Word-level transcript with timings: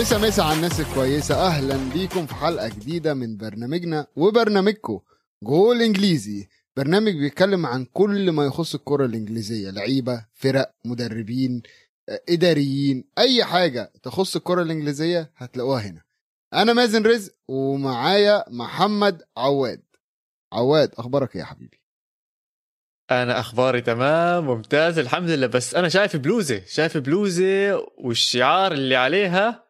مسا 0.00 0.18
مسا 0.18 0.42
على 0.42 0.56
الناس 0.56 0.80
الكويسة. 0.80 1.46
أهلا 1.46 1.92
بيكم 1.92 2.26
في 2.26 2.34
حلقة 2.34 2.68
جديدة 2.68 3.14
من 3.14 3.36
برنامجنا 3.36 4.06
وبرنامجكم 4.16 5.00
جول 5.42 5.82
إنجليزي. 5.82 6.48
برنامج 6.76 7.12
بيتكلم 7.12 7.66
عن 7.66 7.84
كل 7.84 8.32
ما 8.32 8.44
يخص 8.44 8.74
الكرة 8.74 9.04
الإنجليزية. 9.04 9.70
لعيبة 9.70 10.26
فرق 10.34 10.74
مدربين 10.84 11.62
آه، 12.08 12.20
إداريين. 12.28 13.04
أي 13.18 13.44
حاجة 13.44 13.92
تخص 14.02 14.36
الكرة 14.36 14.62
الإنجليزية 14.62 15.32
هتلاقوها 15.36 15.80
هنا. 15.80 16.02
أنا 16.54 16.72
مازن 16.72 17.06
رزق 17.06 17.32
ومعايا 17.48 18.44
محمد 18.50 19.22
عواد. 19.36 19.82
عواد 20.52 20.90
أخبارك 20.98 21.34
إيه 21.36 21.40
يا 21.40 21.46
حبيبي؟ 21.46 21.80
أنا 23.10 23.40
أخباري 23.40 23.80
تمام 23.80 24.46
ممتاز 24.46 24.98
الحمد 24.98 25.30
لله. 25.30 25.46
بس 25.46 25.74
أنا 25.74 25.88
شايف 25.88 26.16
بلوزة 26.16 26.62
شايف 26.66 26.96
بلوزة 26.96 27.76
والشعار 27.98 28.72
اللي 28.72 28.96
عليها 28.96 29.69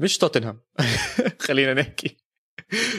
مش 0.00 0.18
توتنهام. 0.18 0.60
خلينا 1.46 1.74
نحكي. 1.74 2.16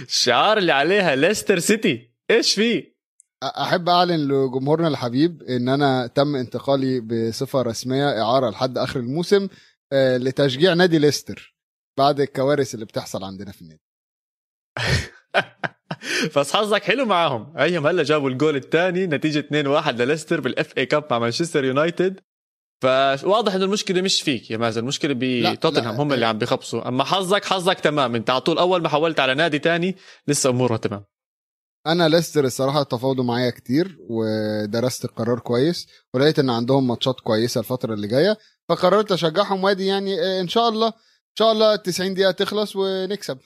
الشعار 0.08 0.58
اللي 0.58 0.72
عليها 0.72 1.16
ليستر 1.16 1.60
سيتي. 1.60 2.12
إيش 2.32 2.54
فيه؟ 2.54 2.96
أحب 3.44 3.90
أعلن 3.90 4.28
لجمهورنا 4.28 4.88
الحبيب 4.88 5.44
إن 5.44 5.70
أنا 5.70 6.08
تم 6.08 6.36
انتقالي 6.36 7.00
بصفة 7.00 7.62
رسمية 7.62 8.22
إعارة 8.22 8.50
لحد 8.50 8.78
آخر 8.78 9.00
الموسم 9.00 9.48
آه، 9.94 10.18
لتشجيع 10.18 10.74
نادي 10.74 11.00
ليستر 11.00 11.56
بعد 11.98 12.20
الكوارث 12.20 12.74
اللي 12.74 12.86
بتحصل 12.86 13.24
عندنا 13.24 13.52
في 13.52 13.62
النادي. 13.62 13.82
بس 16.38 16.56
حظك 16.56 16.84
حلو 16.84 17.06
معاهم. 17.06 17.58
أيهم 17.58 17.88
هلا 17.88 18.04
جابوا 18.04 18.30
الجول 18.30 18.56
الثاني 18.56 19.08
نتيجة 19.08 19.48
2-1 19.86 19.90
لليستر 19.90 20.42
بال 20.42 20.78
FA 20.78 20.86
Cup 20.86 21.08
مع 21.12 21.20
مانشستر 21.20 21.66
يونايتد. 21.66 22.20
فواضح 22.82 23.54
إنه 23.56 23.66
المشكلة 23.66 24.02
مش 24.02 24.22
فيك 24.22 24.52
يا 24.52 24.58
مازن 24.58 24.82
المشكلة 24.82 25.14
بتوتنهام. 25.18 25.96
هم 25.96 26.14
اللي 26.14 26.26
عم 26.26 26.38
بيخبصوا. 26.38 26.88
أما 26.88 27.04
حظك 27.04 27.46
حظك 27.46 27.80
تمام. 27.80 28.16
أنت 28.16 28.30
على 28.30 28.42
طول 28.42 28.58
أول 28.58 28.82
ما 28.82 28.90
حولت 28.90 29.20
على 29.20 29.34
نادي 29.36 29.60
تاني 29.60 29.96
لسه 30.28 30.50
أمورها 30.50 30.78
تمام. 30.78 31.06
أنا 31.88 32.10
ليستر 32.10 32.46
الصراحة 32.46 32.84
تفاوضوا 32.84 33.24
معايا 33.24 33.50
كتير 33.50 33.98
ودرست 34.10 35.06
القرار 35.06 35.40
كويس 35.40 35.88
ولقيت 36.14 36.40
إن 36.40 36.50
عندهم 36.50 36.88
ماتشات 36.88 37.20
كويسة 37.20 37.60
الفترة 37.60 37.94
اللي 37.94 38.08
جاية 38.08 38.38
فقررت 38.70 39.12
أشجعهم 39.12 39.64
وأدي 39.64 39.86
يعني 39.86 40.22
آه، 40.22 40.42
إن 40.42 40.48
شاء 40.48 40.70
الله 40.70 40.88
إن 40.88 41.36
شاء 41.40 41.52
الله 41.52 41.76
90 41.76 42.14
دقيقة 42.14 42.32
تخلص 42.32 42.76
ونكسب. 42.76 43.38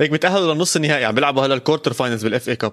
هيك 0.00 0.10
بيتأهلوا 0.10 0.54
للنص 0.54 0.76
النهائي 0.76 1.04
عم 1.04 1.14
بيلعبوا 1.14 1.46
هلا 1.46 1.54
ال 1.54 1.59
quarter 1.59 1.92
finals 1.92 2.24
بال 2.24 2.36
FA 2.36 2.48
Cup 2.48 2.72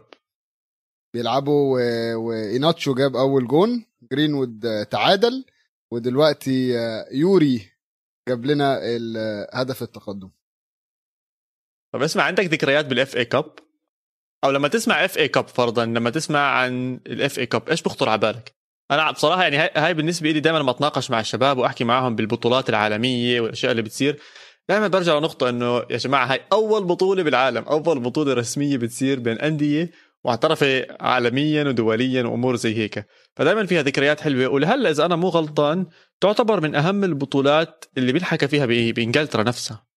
بيلعبوا 1.14 1.78
و- 1.80 2.20
وإيهيناتشو 2.28 2.94
جاب 2.94 3.16
أول 3.16 3.48
جون. 3.48 3.86
جرينوود 4.12 4.66
آه، 4.66 4.84
تعادل 4.84 5.46
ودلوقتي 5.92 6.80
آه، 6.80 7.06
يوري 7.12 7.72
جاب 8.30 8.46
لنا 8.46 8.80
آه، 8.84 9.50
هدف 9.54 9.84
التقدم. 9.84 10.30
طب 11.94 12.02
اسمع 12.02 12.24
عندك 12.24 12.46
ذكريات 12.46 12.86
بال 12.86 13.16
FA 13.16 13.26
Cup 13.26 13.56
أو 14.44 14.52
لما 14.52 14.68
تسمع 14.68 15.06
FA 15.06 15.18
Cup 15.18 15.48
فرضا 15.48 15.86
لما 15.86 16.10
تسمع 16.10 16.40
عن 16.40 17.00
ال 17.08 17.40
FA 17.40 17.46
Cup 17.46 17.70
إيش 17.70 17.82
بخطر 17.82 18.10
على 18.10 18.20
بالك؟ 18.20 18.56
أنا 18.92 19.12
بصراحة 19.12 19.44
يعني 19.44 19.58
هاي, 19.58 19.94
بالنسبة 19.94 20.32
لي 20.32 20.40
دائما 20.40 20.58
لما 20.58 20.72
أتناقش 20.72 21.12
مع 21.12 21.20
الشباب 21.20 21.58
وأحكي 21.58 21.84
معاهم 21.84 22.16
بالبطولات 22.16 22.70
العالمية 22.70 23.42
والأشياء 23.42 23.72
اللي 23.72 23.82
بتصير 23.82 24.20
دائما 24.70 24.88
برجع 24.88 25.18
لنقطة 25.18 25.50
إنه 25.50 25.78
يا 25.78 25.98
جماعة 25.98 26.26
هاي 26.26 26.42
أول 26.52 26.84
بطولة 26.84 27.24
بالعالم 27.24 27.64
أول 27.64 28.00
بطولة 28.00 28.34
رسمية 28.34 28.78
بتصير 28.78 29.20
بين 29.20 29.40
أندية 29.40 29.92
معترفة 30.26 30.88
عالميا 31.00 31.64
ودوليا 31.64 32.24
وأمور 32.24 32.56
زي 32.56 32.78
هيك. 32.78 33.06
فدائما 33.36 33.66
فيها 33.66 33.82
ذكريات 33.82 34.22
حلوة. 34.22 34.48
ولهلأ 34.48 34.90
إذا 34.90 35.06
أنا 35.06 35.16
مو 35.16 35.30
غلطان 35.30 35.86
تعتبر 36.22 36.62
من 36.62 36.76
أهم 36.76 37.04
البطولات 37.04 37.86
اللي 37.98 38.12
بينحكى 38.12 38.48
فيها 38.48 38.66
بإنجلترا 38.66 39.44
نفسها. 39.44 39.88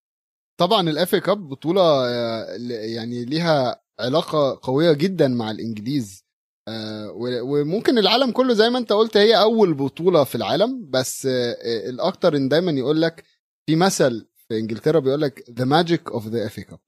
طبعا 0.61 0.91
ال 0.91 0.99
FA 0.99 1.15
Cup 1.15 1.49
بطولة 1.49 1.83
آه، 1.83 2.47
يعني 2.71 3.25
ليها 3.25 3.83
علاقة 4.01 4.61
قوية 4.62 4.93
جدا 4.93 5.29
مع 5.29 5.51
الإنجليز. 5.51 6.25
آه، 6.69 7.11
وممكن 7.43 7.99
العالم 7.99 8.31
كله 8.31 8.55
زي 8.55 8.71
ما 8.71 8.79
أنت 8.79 8.93
قلت 8.93 9.17
هي 9.17 9.41
أول 9.41 9.75
بطولة 9.75 10.25
في 10.25 10.35
العالم 10.35 10.91
بس 10.91 11.27
آه، 11.27 11.89
الأكتر 11.89 12.37
إن 12.37 12.49
دايما 12.49 12.73
يقول 12.73 13.03
لك 13.03 13.25
في 13.67 13.77
مثل 13.77 14.29
في 14.49 14.59
إنجلترا 14.59 14.99
بيقول 14.99 15.21
لك 15.21 15.45
the 15.51 15.65
magic 15.65 16.11
of 16.11 16.27
the 16.27 16.47
FA 16.47 16.61
Cup 16.61 16.79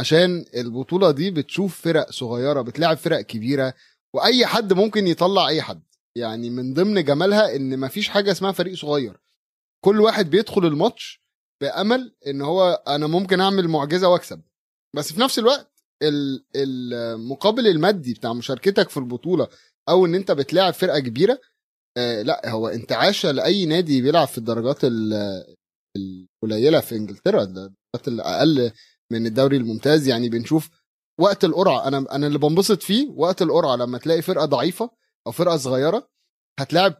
عشان 0.00 0.44
البطولة 0.56 1.10
دي 1.10 1.30
بتشوف 1.30 1.80
فرق 1.80 2.10
صغيرة 2.10 2.62
بتلعب 2.62 2.96
فرق 2.96 3.20
كبيرة 3.20 3.74
وأي 4.14 4.46
حد 4.46 4.72
ممكن 4.72 5.06
يطلع 5.06 5.48
أي 5.48 5.62
حد. 5.62 5.82
يعني 6.16 6.50
من 6.50 6.74
ضمن 6.74 7.04
جمالها 7.04 7.56
إن 7.56 7.78
مفيش 7.80 8.08
حاجة 8.08 8.30
اسمها 8.30 8.52
فريق 8.52 8.74
صغير. 8.74 9.20
كل 9.84 10.00
واحد 10.00 10.30
بيدخل 10.30 10.66
الماتش 10.66 11.22
بأمل 11.62 12.14
إن 12.26 12.42
هو 12.42 12.82
أنا 12.88 13.06
ممكن 13.06 13.40
أعمل 13.40 13.68
معجزة 13.68 14.08
وأكسب. 14.08 14.42
بس 14.96 15.12
في 15.12 15.20
نفس 15.20 15.38
الوقت 15.38 15.70
ال- 16.02 16.44
المقابل 16.56 17.66
المادي 17.66 18.14
بتاع 18.14 18.32
مشاركتك 18.32 18.88
في 18.88 18.96
البطولة 18.96 19.48
أو 19.88 20.06
إن 20.06 20.14
أنت 20.14 20.30
بتلاعب 20.32 20.74
فرقة 20.74 20.98
كبيرة 20.98 21.40
آه 21.96 22.22
لا 22.22 22.48
هو 22.50 22.68
انتعاشة 22.68 23.30
لأي 23.30 23.66
نادي 23.66 24.02
بيلعب 24.02 24.28
في 24.28 24.38
الدرجات 24.38 24.84
ال- 24.84 25.44
القليلة 25.96 26.80
في 26.80 26.96
إنجلترا 26.96 27.42
الدرجات 27.42 28.08
الأقل 28.08 28.72
من 29.10 29.26
الدوري 29.26 29.56
الممتاز. 29.56 30.08
يعني 30.08 30.28
بنشوف 30.28 30.70
وقت 31.20 31.44
القرعة 31.44 31.88
أنا 31.88 32.06
أنا 32.12 32.26
اللي 32.26 32.38
بنبسط 32.38 32.82
فيه 32.82 33.08
وقت 33.16 33.42
القرعة 33.42 33.76
لما 33.76 33.98
تلاقي 33.98 34.22
فرقة 34.22 34.44
ضعيفة 34.44 34.90
أو 35.26 35.32
فرقة 35.32 35.56
صغيرة 35.56 36.08
هتلاعب 36.60 36.94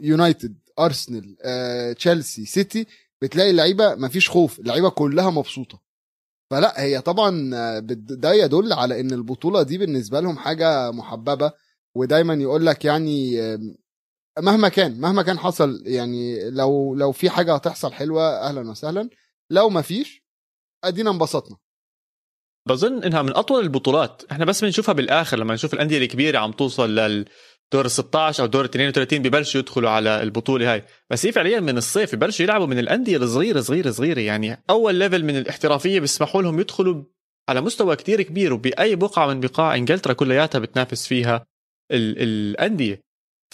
يونايتد 0.00 0.58
ارسنال 0.78 1.36
آه، 1.42 1.92
تشيلسي 1.92 2.46
سيتي 2.46 2.86
بتلاقي 3.22 3.50
اللعيبة 3.50 3.94
مفيش 3.94 4.30
خوف 4.30 4.58
اللعيبة 4.60 4.88
كلها 4.90 5.30
مبسوطة. 5.30 5.80
فلا 6.50 6.82
هي 6.82 7.00
طبعا 7.00 7.50
ده 7.80 8.32
يدل 8.34 8.72
على 8.72 9.00
إن 9.00 9.12
البطولة 9.12 9.62
دي 9.62 9.78
بالنسبة 9.78 10.20
لهم 10.20 10.38
حاجة 10.38 10.90
محببة 10.90 11.52
ودايما 11.96 12.34
يقول 12.34 12.66
لك 12.66 12.84
يعني 12.84 13.40
مهما 14.38 14.68
كان 14.68 15.00
مهما 15.00 15.22
كان 15.22 15.38
حصل 15.38 15.82
يعني 15.86 16.50
لو 16.50 16.94
لو 16.94 17.12
في 17.12 17.30
حاجة 17.30 17.54
هتحصل 17.54 17.92
حلوة 17.92 18.22
أهلا 18.22 18.70
وسهلا. 18.70 19.10
لو 19.50 19.68
ما 19.70 19.82
فيش 19.82 20.24
أدينا 20.84 21.10
انبسطنا. 21.10 21.56
بظن 22.68 23.02
إنها 23.04 23.22
من 23.22 23.36
أطول 23.36 23.62
البطولات. 23.62 24.22
إحنا 24.32 24.44
بس 24.44 24.64
بنشوفها 24.64 24.92
بالآخر 24.92 25.38
لما 25.38 25.54
نشوف 25.54 25.74
الأندية 25.74 25.98
الكبيرة 25.98 26.38
عم 26.38 26.52
توصل 26.52 26.90
للدور 26.94 27.84
ال 27.84 27.90
16 27.90 28.42
أو 28.42 28.46
دور 28.48 28.64
ال 28.64 28.68
32 28.70 29.18
ببلشوا 29.22 29.60
يدخلوا 29.60 29.90
على 29.90 30.22
البطولة 30.22 30.72
هاي. 30.72 30.84
بس 31.10 31.26
هي 31.26 31.32
فعليا 31.32 31.60
من 31.60 31.76
الصيف 31.78 32.14
ببلشوا 32.14 32.44
يلعبوا 32.44 32.66
من 32.66 32.78
الأندية 32.78 33.16
الصغيرة 33.16 33.60
صغيرة 33.60 33.90
صغيرة. 33.90 34.20
يعني 34.20 34.62
أول 34.70 34.94
ليفل 34.94 35.24
من 35.24 35.36
الاحترافية 35.36 36.00
بيسمحوا 36.00 36.42
لهم 36.42 36.60
يدخلوا 36.60 37.04
على 37.48 37.60
مستوى 37.60 37.96
كتير 37.96 38.22
كبير 38.22 38.52
وبأي 38.52 38.96
بقعة 38.96 39.26
من 39.26 39.40
بقاع 39.40 39.74
إنجلترا 39.74 40.12
كلياتها 40.12 40.58
بتنافس 40.58 41.06
فيها 41.06 41.46
ال- 41.92 42.22
الأندية. 42.22 43.00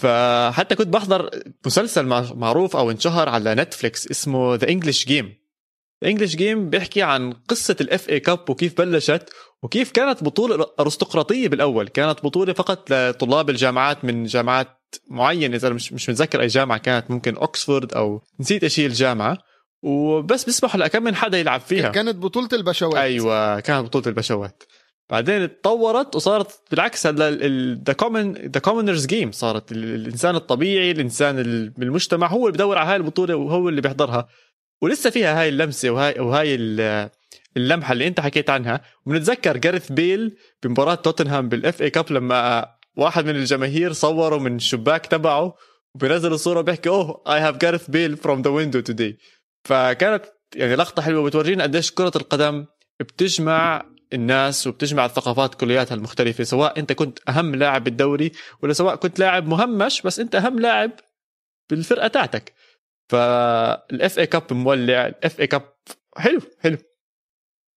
فحتى 0.01 0.75
كنت 0.75 0.89
بحضر 0.89 1.31
مسلسل 1.67 2.07
مع- 2.07 2.33
معروف 2.33 2.77
أو 2.77 2.91
انشهر 2.91 3.29
على 3.29 3.55
نتفليكس 3.55 4.11
اسمه 4.11 4.55
The 4.55 4.69
English 4.69 5.07
Game 5.07 5.44
ال 6.05 6.09
English 6.09 6.37
Game 6.37 6.71
بيحكي 6.71 7.03
عن 7.03 7.33
قصة 7.33 7.77
ال 7.81 8.09
FA 8.09 8.21
Cup 8.21 8.51
وكيف 8.51 8.79
بلشت 8.79 9.31
وكيف 9.63 9.91
كانت 9.91 10.25
بطولة 10.25 10.67
ارستقراطيه 10.81 11.49
بالأول. 11.49 11.89
كانت 11.89 12.25
بطولة 12.25 12.53
فقط 12.53 12.91
لطلاب 12.93 13.51
الجامعات 13.51 14.05
من 14.05 14.25
جامعات 14.25 14.69
معينه 15.11 15.57
إذا 15.57 15.69
مش 15.69 15.93
مش 15.93 16.11
متذكر 16.11 16.41
أي 16.41 16.47
جامعة 16.47 16.79
كانت 16.79 17.11
ممكن 17.11 17.37
اوكسفورد 17.37 17.95
أو 17.95 18.23
نسيت 18.41 18.63
إيش 18.63 18.81
هي 18.81 18.87
الجامعة. 18.87 19.39
وبس 19.83 20.45
بيسمحوا 20.45 20.81
لكم 20.81 21.03
من 21.03 21.15
حدا 21.15 21.39
يلعب 21.39 21.61
فيها. 21.61 21.89
كانت 21.89 22.17
بطولة 22.17 22.49
البشوات. 22.53 22.95
أيوه 22.97 23.61
كانت 23.61 23.87
بطولة 23.87 24.07
البشوات. 24.07 24.63
بعدين 25.11 25.43
اتطورت 25.43 26.17
وصارت 26.17 26.61
بالعكس 26.71 27.07
هلا 27.07 27.31
the 27.87 27.93
common 27.93 28.33
the 28.33 28.61
commoners' 28.61 29.07
game 29.07 29.33
صارت. 29.33 29.73
ال- 29.73 29.95
الإنسان 29.95 30.37
الطبيعي 30.37 30.91
الإنسان 30.91 31.39
ال- 31.39 31.71
بالمجتمع 31.71 32.27
هو 32.27 32.47
اللي 32.47 32.53
بدور 32.53 32.79
على 32.79 32.89
هاي 32.91 32.97
البطولة 32.97 33.35
وهو 33.37 33.69
اللي 33.69 33.81
بيحضرها. 33.81 34.29
ولسه 34.85 35.11
فيها 35.11 35.41
هاي 35.41 35.49
اللمسة 35.49 35.91
وهاي 35.91 36.21
وهاي 36.21 36.55
ال- 36.55 37.11
اللمحة 37.57 37.93
اللي 37.93 38.07
انت 38.07 38.21
حكيت 38.21 38.51
عنها. 38.51 38.81
وبنتذكر 39.07 39.57
جارث 39.57 39.93
بيل 39.93 40.37
بمباراة 40.63 40.95
توتنهام 40.95 41.49
بال 41.49 41.83
FA 41.83 41.91
Cup 41.91 42.13
لما 42.13 42.67
واحد 42.97 43.25
من 43.25 43.37
الجماهير 43.37 43.93
صوره 43.93 44.39
من 44.39 44.57
الشباك 44.57 45.07
تبعه 45.07 45.55
وبينزل 45.95 46.33
الصورة 46.33 46.61
بيحكي 46.61 46.89
oh 46.89 47.23
I 47.29 47.41
have 47.41 47.57
جارث 47.57 47.91
بيل 47.91 48.17
from 48.17 48.43
the 48.43 48.51
window 48.51 48.81
today 48.81 49.19
فكانت 49.65 50.25
يعني 50.57 50.75
لقطة 50.75 51.03
حلوة 51.03 51.25
بتورجينا 51.25 51.63
قديش 51.63 51.91
كرة 51.93 52.13
القدم 52.17 52.67
بتجمع 53.01 53.85
الناس 54.13 54.67
وبتجمع 54.67 55.05
الثقافات 55.05 55.55
كلياتها 55.55 55.95
المختلفة 55.95 56.45
سواء 56.45 56.79
انت 56.79 56.93
كنت 56.93 57.19
أهم 57.29 57.55
لاعب 57.55 57.85
بالدوري 57.85 58.33
ولا 58.63 58.73
سواء 58.73 58.95
كنت 58.97 59.19
لاعب 59.19 59.47
مهمش 59.47 60.03
بس 60.03 60.21
انت 60.21 60.35
أهم 60.35 60.61
لاعب 60.61 60.91
بالفرقة 61.71 62.09
تاعتك. 62.09 62.53
فال 63.11 64.19
FA 64.19 64.27
Cup 64.27 64.53
مولع. 64.53 65.07
ال 65.07 65.41
FA 65.41 65.47
Cup 65.47 65.75
حلو 66.17 66.41
حلو. 66.61 66.79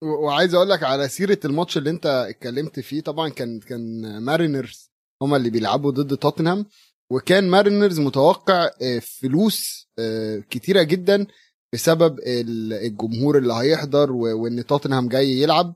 وعايز 0.02 0.54
أقول 0.54 0.70
لك 0.70 0.82
على 0.82 1.08
سيرة 1.08 1.38
الماتش 1.44 1.76
اللي 1.78 1.90
انت 1.90 2.06
اتكلمت 2.06 2.80
فيه 2.80 3.00
طبعا 3.00 3.28
كان 3.28 3.60
كان 3.60 4.18
Mariners 4.22 4.90
هما 5.22 5.36
اللي 5.36 5.50
بيلعبوا 5.50 5.90
ضد 5.90 6.16
توتنهام 6.16 6.66
وكان 7.12 7.48
Mariners 7.50 8.00
متوقع 8.00 8.70
آه، 8.82 8.98
فلوس 8.98 9.88
آه، 9.98 10.38
كتيرة 10.50 10.82
جدا 10.82 11.26
بسبب 11.74 12.20
الجمهور 12.26 13.38
اللي 13.38 13.54
هيحضر 13.54 14.12
وإن 14.12 14.66
توتنهام 14.66 15.08
جاي 15.08 15.28
يلعب. 15.30 15.74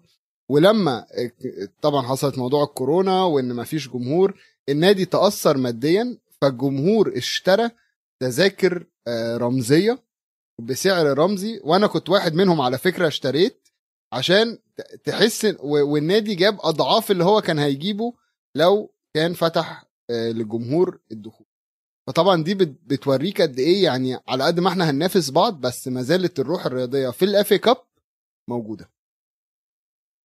ولما 0.50 1.06
طبعا 1.82 2.02
حصلت 2.02 2.38
موضوع 2.38 2.64
الكورونا 2.64 3.24
وإن 3.24 3.54
مفيش 3.56 3.88
جمهور 3.88 4.40
النادي 4.68 5.04
تأثر 5.04 5.56
ماديا 5.56 6.18
فالجمهور 6.40 7.16
اشترى 7.16 7.70
تذاكر 8.22 8.86
رمزية. 9.36 10.02
بسعر 10.60 11.18
رمزي 11.18 11.60
وأنا 11.64 11.86
كنت 11.86 12.08
واحد 12.08 12.34
منهم 12.34 12.60
على 12.60 12.78
فكرة 12.78 13.06
اشتريت 13.08 13.68
عشان 14.12 14.58
تحس 15.04 15.56
والنادي 15.60 16.34
جاب 16.34 16.58
أضعاف 16.60 17.10
اللي 17.10 17.24
هو 17.24 17.40
كان 17.40 17.58
هيجيبه 17.58 18.12
لو 18.54 18.94
كان 19.14 19.34
فتح 19.34 19.84
للجمهور 20.10 21.00
الدخول. 21.12 21.46
فطبعا 22.06 22.42
دي 22.42 22.54
بتوريك 22.54 23.42
قد 23.42 23.58
إيه 23.58 23.84
يعني 23.84 24.18
على 24.28 24.44
قد 24.44 24.60
ما 24.60 24.68
إحنا 24.68 24.90
هننافس 24.90 25.30
بعض 25.30 25.60
بس 25.60 25.88
ما 25.88 26.02
زالت 26.02 26.40
الروح 26.40 26.66
الرياضية 26.66 27.10
في 27.10 27.24
ال 27.24 27.52
FA 27.52 27.58
Cup 27.58 27.76
موجودة. 28.50 28.90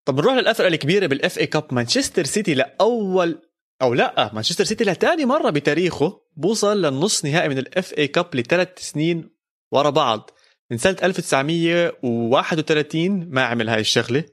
طب 0.08 0.16
نروح 0.16 0.34
للأفرقة 0.34 0.68
الكبيرة 0.68 1.08
بال 1.08 1.38
FA 1.40 1.48
Cup 1.48 1.74
مانشستر 1.74 2.24
سيتي 2.24 2.54
لأول 2.54 3.42
أو 3.82 3.94
لا 3.94 4.34
مانشستر 4.34 4.64
سيتي 4.64 4.84
لثاني 4.84 5.26
مرة 5.26 5.50
بتاريخه 5.50 6.22
بوصل 6.36 6.82
للنص 6.82 7.26
نهائي 7.26 7.50
من 7.50 7.58
ال 7.58 7.94
FA 7.98 8.08
Cup 8.08 8.36
لثلاث 8.36 8.80
سنين 8.80 9.30
ورا 9.72 9.90
بعض. 9.90 10.30
من 10.72 10.78
سنة 10.78 10.98
1931 11.04 13.30
ما 13.30 13.44
عمل 13.44 13.70
هاي 13.70 13.80
الشغلة. 13.80 14.26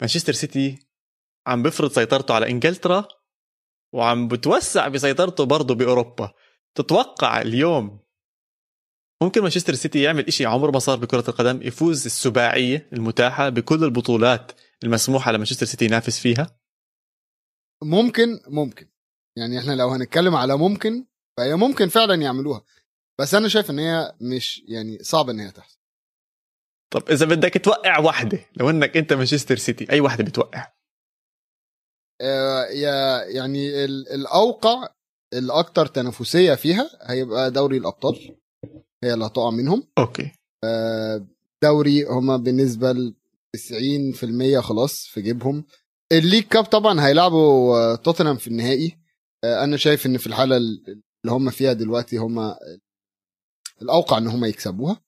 مانشستر 0.00 0.32
سيتي 0.32 0.78
عم 1.46 1.62
بفرض 1.62 1.92
سيطرته 1.92 2.34
على 2.34 2.50
إنجلترا 2.50 3.08
وعم 3.92 4.28
بتوسع 4.28 4.88
بسيطرته 4.88 5.44
برضه 5.44 5.74
بأوروبا. 5.74 6.32
تتوقع 6.74 7.42
اليوم 7.42 8.00
ممكن 9.22 9.42
مانشستر 9.42 9.74
سيتي 9.74 10.02
يعمل 10.02 10.26
إشي 10.26 10.46
عمره 10.46 10.70
ما 10.70 10.78
صار 10.78 10.98
بكرة 10.98 11.24
القدم 11.28 11.62
يفوز 11.62 12.06
السباعية 12.06 12.88
المتاحة 12.92 13.48
بكل 13.48 13.84
البطولات 13.84 14.52
المسموحة 14.84 15.32
لمانشستر 15.32 15.66
سيتي 15.66 15.84
ينافس 15.84 16.18
فيها؟ 16.18 16.57
ممكن 17.82 18.40
ممكن. 18.46 18.88
يعني 19.38 19.58
إحنا 19.58 19.72
لو 19.72 19.88
هنتكلم 19.88 20.34
على 20.34 20.56
ممكن 20.56 21.04
فهي 21.38 21.54
ممكن 21.54 21.88
فعلا 21.88 22.14
يعملوها. 22.14 22.64
بس 23.20 23.34
أنا 23.34 23.48
شايف 23.48 23.70
إن 23.70 23.78
هي 23.78 24.14
مش 24.20 24.62
يعني 24.68 24.98
صعب 25.02 25.30
إن 25.30 25.40
هي 25.40 25.50
تحصل. 25.50 25.78
طب 26.92 27.10
إذا 27.10 27.26
بدك 27.26 27.64
توقع 27.64 27.98
واحدة 27.98 28.38
لو 28.56 28.70
إنك 28.70 28.96
أنت 28.96 29.12
مانشستر 29.12 29.56
سيتي 29.56 29.92
أي 29.92 30.00
واحدة 30.00 30.24
بتوقع؟ 30.24 30.72
آه 32.20 32.64
يا 32.66 33.22
يعني 33.24 33.84
الأوقع 33.84 34.88
الاكثر 35.34 35.86
تنافسية 35.86 36.54
فيها 36.54 36.90
هيبقى 37.02 37.50
دوري 37.50 37.76
الأبطال. 37.76 38.36
هي 39.04 39.14
اللي 39.14 39.26
هتقع 39.26 39.50
منهم. 39.50 39.88
أوكي. 39.98 40.32
دوري 41.62 42.04
هما 42.04 42.36
بالنسبة 42.36 42.92
ل 42.92 43.14
90% 43.56 44.60
خلاص 44.60 45.06
في 45.06 45.22
جيبهم. 45.22 45.64
ال 46.12 46.17
League 46.17 46.44
Cup 46.44 46.64
طبعا 46.64 47.06
هيلعبوا 47.06 47.96
توتنهام 47.96 48.36
في 48.36 48.46
النهائي. 48.46 48.98
أنا 49.44 49.76
شايف 49.76 50.06
إن 50.06 50.18
في 50.18 50.26
الحالة 50.26 50.56
اللي 50.56 51.02
هم 51.26 51.50
فيها 51.50 51.72
دلوقتي 51.72 52.16
هم 52.16 52.54
الأوقع 53.82 54.18
إن 54.18 54.26
هم 54.26 54.44
يكسبوها. 54.44 55.02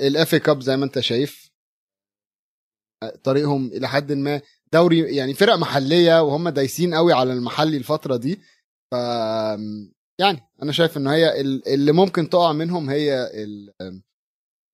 ال 0.00 0.11
FA 0.11 0.34
Cup 0.34 0.60
زي 0.60 0.76
ما 0.76 0.84
أنت 0.84 1.00
شايف 1.00 1.50
طريقهم 3.24 3.66
إلى 3.66 3.88
حد 3.88 4.12
ما 4.12 4.42
دوري 4.72 5.16
يعني 5.16 5.34
فرق 5.34 5.54
محلية 5.54 6.22
وهم 6.22 6.48
دايسين 6.48 6.94
قوي 6.94 7.12
على 7.12 7.32
المحلي 7.32 7.76
الفترة 7.76 8.16
دي. 8.16 8.40
ف 8.90 8.94
يعني 10.20 10.40
أنا 10.62 10.72
شايف 10.72 10.96
إن 10.96 11.06
هي 11.06 11.40
اللي 11.40 11.92
ممكن 11.92 12.30
تقع 12.30 12.52
منهم 12.52 12.90
هي 12.90 13.30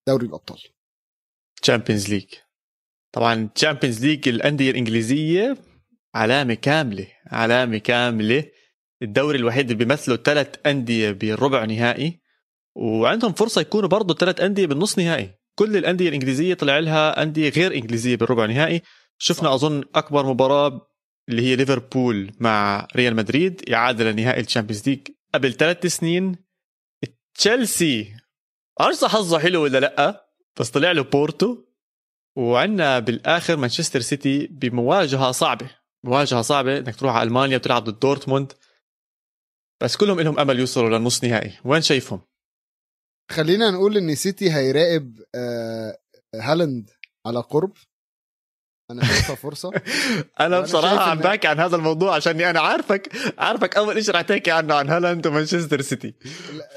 دوري 0.09 0.27
الأبطال. 0.27 0.63
Champions 1.63 2.09
League 2.09 2.35
طبعا 3.15 3.49
Champions 3.55 4.07
League 4.07 4.29
الأندية 4.29 4.71
الإنجليزية 4.71 5.57
علامة 6.15 6.55
كاملة 6.55 7.07
علامة 7.27 7.79
كاملة. 7.79 8.45
الدوري 9.03 9.39
الوحيد 9.39 9.71
اللي 9.71 9.85
بيمثلوا 9.85 10.17
ثلاث 10.17 10.49
أندية 10.67 11.11
بالربع 11.11 11.65
نهائي 11.65 12.21
وعندهم 12.77 13.33
فرصة 13.33 13.61
يكونوا 13.61 13.89
برضه 13.89 14.15
ثلاث 14.15 14.41
أندية 14.41 14.67
بالنص 14.67 14.99
نهائي. 14.99 15.31
كل 15.55 15.77
الأندية 15.77 16.09
الإنجليزية 16.09 16.55
طلع 16.55 16.79
لها 16.79 17.23
أندية 17.23 17.49
غير 17.49 17.75
إنجليزية 17.75 18.17
بالربع 18.17 18.47
نهائي. 18.47 18.83
شفنا 19.19 19.55
أظن 19.55 19.85
أكبر 19.95 20.27
مباراة 20.27 20.89
اللي 21.29 21.43
هي 21.43 21.57
ليفربول 21.57 22.33
مع 22.41 22.89
ريال 22.97 23.17
مدريد 23.17 23.71
إعادة 23.73 24.11
لنهائي 24.11 24.41
ال 24.41 24.45
Champions 24.45 24.89
League 24.89 25.01
قبل 25.35 25.53
ثلاث 25.53 25.87
سنين. 25.87 26.37
تشيلسي 27.35 28.13
عرفت 28.81 29.05
حظه 29.05 29.39
حلو 29.39 29.63
ولا 29.63 29.79
لأ؟ 29.81 30.27
بس 30.61 30.71
طلع 30.71 30.93
له 30.93 31.03
بورتو. 31.03 31.64
وعندنا 32.37 32.99
بالآخر 32.99 33.57
مانشستر 33.57 34.01
سيتي 34.01 34.47
بمواجهة 34.47 35.31
صعبة. 35.33 35.71
مواجهة 36.05 36.43
صعبة 36.43 36.79
إنك 36.79 36.97
تروح 36.97 37.15
على 37.15 37.29
ألمانيا 37.29 37.57
وتلعب 37.57 37.85
ضد 37.85 37.99
دورتموند. 37.99 38.53
بس 39.83 39.97
كلهم 39.97 40.21
لهم 40.21 40.39
أمل 40.39 40.59
يوصلوا 40.59 40.89
للنص 40.99 41.25
نهائي. 41.25 41.59
وين 41.65 41.83
شايفهم؟ 41.83 42.21
خلينا 43.31 43.71
نقول 43.71 43.97
إن 43.97 44.15
سيتي 44.15 44.53
هيراقب 44.53 45.21
آه 45.35 45.99
هالاند 46.35 46.91
على 47.27 47.41
قرب. 47.41 47.73
أنا 48.91 49.05
شايفها 49.05 49.35
فرصة. 49.37 49.73
أنا 50.41 50.61
بصراحة 50.61 51.11
عم 51.11 51.19
بحكي 51.19 51.49
عن 51.49 51.61
هذا 51.61 51.77
الموضوع 51.77 52.15
عشاني 52.15 52.51
أنا 52.51 52.61
عارفك 52.61 53.09
عارفك 53.39 53.77
أول 53.77 54.05
شيء 54.05 54.15
رح 54.15 54.21
تحكي 54.21 54.51
عنه 54.51 54.75
عن 54.75 54.89
هالاند 54.89 55.27
ومانشستر 55.27 55.81
سيتي. 55.81 56.15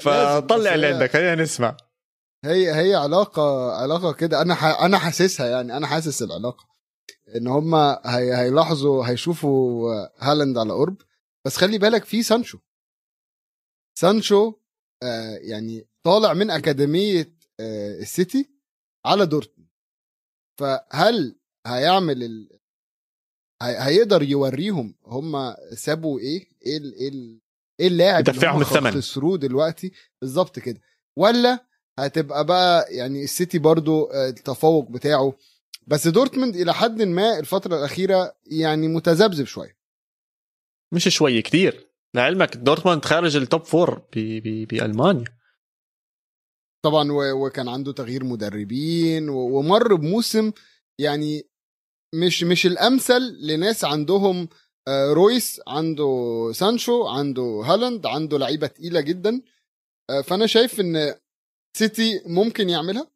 فطلع 0.00 0.74
اللي 0.74 0.86
عندك 0.86 1.10
خلينا 1.10 1.34
نسمع. 1.34 1.76
هي 2.44 2.74
هي 2.74 2.94
علاقة 2.94 3.72
علاقة 3.72 4.12
كده. 4.12 4.42
أنا 4.42 4.54
ح... 4.54 4.64
أنا 4.64 4.98
حاسسها 4.98 5.46
يعني. 5.50 5.76
أنا 5.76 5.86
حاسس 5.86 6.22
العلاقة 6.22 6.68
إن 7.36 7.46
هم 7.46 7.74
هي... 8.04 8.36
هيلاحظوا 8.36 9.06
هيشوفوا 9.06 9.90
هالاند 10.18 10.58
على 10.58 10.72
قرب 10.72 10.96
بس 11.46 11.56
خلي 11.56 11.78
بالك 11.78 12.04
في 12.04 12.22
سانشو. 12.22 12.58
سانشو 13.98 14.54
آه 15.02 15.36
يعني 15.36 15.88
طالع 16.02 16.34
من 16.34 16.50
أكاديمية 16.50 17.34
آه 17.60 17.98
السيتي 17.98 18.50
على 19.06 19.26
دورتموند. 19.26 19.70
فهل 20.60 21.38
هيعمل 21.66 22.22
ال... 22.22 22.58
هي... 23.62 23.76
هيقدر 23.78 24.22
يوريهم 24.22 24.94
هم 25.04 25.54
سابوا 25.74 26.20
إيه؟ 26.20 26.48
إيه 26.66 26.76
ال... 26.76 26.94
إيه, 26.94 27.08
ال... 27.08 27.40
إيه 27.80 27.88
اللاعب 27.88 28.24
دفعهم 28.24 28.60
الثمن. 28.60 28.90
خسروه 28.90 29.38
دلوقتي؟ 29.38 29.92
بالظبط 30.20 30.58
كده. 30.58 30.80
ولا 31.16 31.67
هتبقى 31.98 32.44
بقى 32.46 32.86
يعني 32.94 33.24
السيتي 33.24 33.58
برضو 33.58 34.12
التفوق 34.12 34.90
بتاعه. 34.90 35.34
بس 35.86 36.08
دورتموند 36.08 36.56
إلى 36.56 36.74
حد 36.74 37.02
ما 37.02 37.38
الفترة 37.38 37.78
الأخيرة 37.78 38.36
يعني 38.46 38.88
متذبذب 38.88 39.44
شوية. 39.44 39.78
مش 40.94 41.08
شوي 41.08 41.42
كتير. 41.42 41.88
لعلمك 42.14 42.56
دورتموند 42.56 43.04
خارج 43.04 43.36
ال 43.36 43.43
top 43.43 43.64
four 43.64 44.02
بألمانيا. 44.70 45.24
طبعا 46.84 47.08
وكان 47.12 47.68
عنده 47.68 47.92
تغيير 47.92 48.24
مدربين 48.24 49.28
ومر 49.28 49.94
بموسم 49.94 50.52
يعني 50.98 51.48
مش 52.14 52.44
مش 52.44 52.66
الأمثل 52.66 53.36
لناس 53.40 53.84
عندهم 53.84 54.48
رويس 54.88 55.60
عنده 55.68 56.50
سانشو 56.54 57.06
عنده 57.06 57.42
هالاند 57.42 58.06
عنده 58.06 58.38
لعيبة 58.38 58.66
تقيلة 58.66 59.00
جدا. 59.00 59.42
فأنا 60.24 60.46
شايف 60.46 60.80
إن 60.80 61.14
سيتي 61.78 62.22
ممكن 62.26 62.68
يعملها 62.68 63.10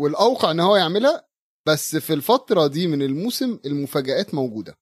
والأوقع 0.00 0.50
إن 0.50 0.60
هو 0.60 0.76
يعملها 0.76 1.28
بس 1.68 1.96
في 1.96 2.12
الفترة 2.12 2.66
دي 2.66 2.86
من 2.86 3.02
الموسم 3.02 3.58
المفاجآت 3.66 4.34
موجودة. 4.34 4.78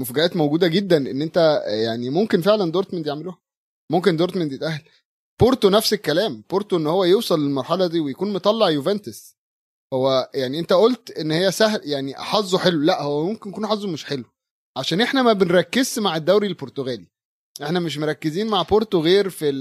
مفاجآت 0.00 0.36
موجودة 0.36 0.68
جدا 0.68 0.96
إن 0.96 1.22
أنت 1.22 1.62
يعني 1.66 2.10
ممكن 2.10 2.40
فعلا 2.40 2.72
دورتموند 2.72 3.06
يعملوها. 3.06 3.38
ممكن 3.92 4.16
دورتموند 4.16 4.52
يتأهل. 4.52 4.82
بورتو 5.40 5.68
نفس 5.68 5.92
الكلام. 5.92 6.44
بورتو 6.50 6.76
إن 6.76 6.86
هو 6.86 7.04
يوصل 7.04 7.40
للمرحلة 7.40 7.86
دي 7.86 8.00
ويكون 8.00 8.32
مطلع 8.32 8.70
يوفنتوس. 8.70 9.36
هو 9.94 10.30
يعني 10.34 10.58
أنت 10.58 10.72
قلت 10.72 11.10
إن 11.10 11.30
هي 11.30 11.52
سهل 11.52 11.80
يعني 11.84 12.14
حظه 12.14 12.58
حلو. 12.58 12.80
لأ 12.80 13.02
هو 13.02 13.26
ممكن 13.26 13.50
يكون 13.50 13.66
حظه 13.66 13.88
مش 13.88 14.04
حلو. 14.04 14.24
عشان 14.76 15.00
إحنا 15.00 15.22
ما 15.22 15.32
بنركزش 15.32 15.98
مع 15.98 16.16
الدوري 16.16 16.46
البرتغالي. 16.46 17.06
إحنا 17.62 17.80
مش 17.80 17.98
مركزين 17.98 18.46
مع 18.46 18.62
بورتو 18.62 19.00
غير 19.00 19.30
في 19.30 19.52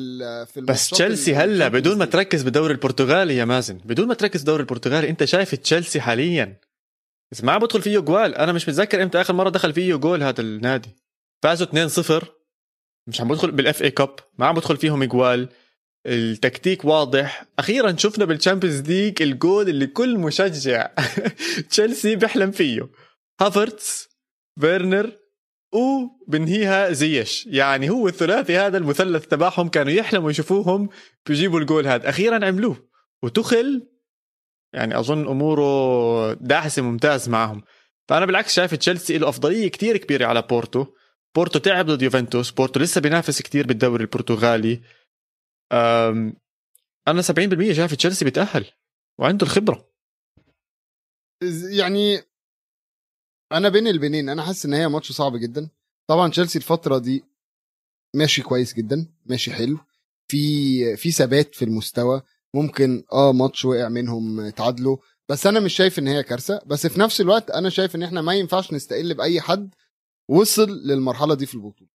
في 0.46 0.62
بس 0.62 0.89
تشيلسي 0.89 1.36
هلا 1.36 1.68
بدون 1.68 1.98
ما 1.98 2.06
تركز 2.06 2.44
بالدوري 2.44 2.74
البرتغالي 2.74 3.36
يا 3.36 3.46
مازن 3.46 3.77
بدون 3.77 4.08
ما 4.08 4.13
تركز 4.13 4.39
بالدوري 4.39 4.62
البرتغالي 4.62 5.10
انت 5.10 5.24
شايف 5.24 5.56
تشيلسي 5.56 6.01
حاليا. 6.01 6.60
بس 7.32 7.44
ما 7.44 7.51
عم 7.51 7.60
بدخل 7.60 7.82
فيه 7.82 8.00
جول 8.00 8.36
أنا 8.36 8.51
مش 8.54 8.70
متذكر 8.70 9.04
إمتى 9.04 9.22
آخر 9.22 9.34
مرة 9.34 9.50
دخل 9.50 9.74
فيه 9.74 9.96
جول 9.96 10.24
هذا 10.24 10.42
النادي. 10.42 10.96
فازوا 11.44 12.20
2-0 12.22 12.25
مش 13.08 13.22
عم 13.22 13.27
بدخل 13.27 13.51
بال 13.52 13.82
FA 13.84 13.92
Cup 13.92 14.16
ما 14.38 14.46
عم 14.46 14.56
بدخل 14.56 14.77
فيهم 14.77 15.04
جول. 15.04 15.50
التكتيك 16.06 16.86
واضح. 16.86 17.46
أخيرا 17.60 17.96
شفنا 17.98 18.25
بال 18.26 18.36
Champions 18.36 18.82
League 18.82 19.22
الجول 19.22 19.70
اللي 19.70 19.88
كل 19.88 20.18
مشجع 20.18 20.89
تشيلسي 21.70 22.16
بيحلم 22.16 22.51
فيه. 22.51 22.89
هافرتس 23.42 24.10
فيرنر 24.62 25.12
وبنهيها 25.74 26.92
زياش. 26.92 27.46
يعني 27.46 27.90
هو 27.90 28.08
الثلاثي 28.08 28.58
هذا 28.58 28.78
المثلث 28.78 29.28
تبعهم 29.28 29.70
كانوا 29.70 29.92
يحلموا 29.92 30.32
يشوفوهم 30.32 30.90
بيجيبوا 31.26 31.60
الجول 31.60 31.88
هذا. 31.88 32.10
أخيرا 32.10 32.46
عملوه. 32.46 32.90
وتوخل 33.24 33.90
يعني 34.74 35.00
أظن 35.00 35.28
أموره 35.28 36.34
داحسه 36.34 36.82
ممتاز 36.82 37.30
معهم. 37.30 37.64
فأنا 38.10 38.26
بالعكس 38.26 38.56
شايف 38.56 38.76
تشيلسي 38.76 39.18
له 39.18 39.30
أفضلية 39.30 39.68
كتير 39.68 39.98
كبيرة 39.98 40.26
على 40.26 40.42
بورتو. 40.42 40.86
بورتو 41.36 41.60
تعب 41.60 41.86
ضد 41.86 42.02
يوفنتوس. 42.02 42.52
بورتو 42.52 42.80
لسه 42.80 43.02
بينافس 43.02 43.42
كتير 43.42 43.68
بالدوري 43.68 44.04
البرتغالي. 44.04 44.82
أنا 47.08 47.22
70% 47.22 47.74
شايف 47.74 47.96
تشيلسي 47.96 48.26
بيتأهل. 48.26 48.66
وعنده 49.20 49.46
الخبرة. 49.46 49.90
يعني 51.72 52.22
أنا 53.51 53.70
بين 53.70 53.88
البنين 53.88 54.30
أنا 54.30 54.44
حاسس 54.44 54.66
إن 54.66 54.74
هي 54.74 54.88
ماتش 54.88 55.12
صعب 55.12 55.36
جدا. 55.36 55.70
طبعا 56.08 56.30
تشيلسي 56.32 56.58
الفترة 56.58 56.98
دي 56.98 57.24
ماشي 58.16 58.42
كويس 58.42 58.74
جدا 58.74 59.08
ماشي 59.25 59.51
حلو. 59.54 59.77
في 60.27 60.96
في 60.98 61.12
ثبات 61.12 61.56
في 61.56 61.66
المستوى 61.66 62.22
ممكن 62.54 63.04
آه 63.12 63.32
ماتش 63.34 63.66
وقع 63.66 63.89
منهم 63.89 64.50
تعادلوا 64.50 64.98
بس 65.30 65.48
أنا 65.48 65.60
مش 65.60 65.74
شايف 65.75 66.00
إن 66.00 66.08
هي 66.08 66.24
كارثة. 66.24 66.62
بس 66.66 66.88
في 66.88 67.00
نفس 67.00 67.22
الوقت 67.22 67.51
أنا 67.51 67.70
شايف 67.70 67.96
إن 67.96 68.04
إحنا 68.04 68.22
ما 68.22 68.34
ينفعش 68.36 68.74
نستقل 68.74 69.13
بأي 69.13 69.42
حد 69.42 69.75
وصل 70.30 70.70
للمرحلة 70.70 71.36
دي 71.36 71.46
في 71.46 71.56
البطولة. 71.56 71.89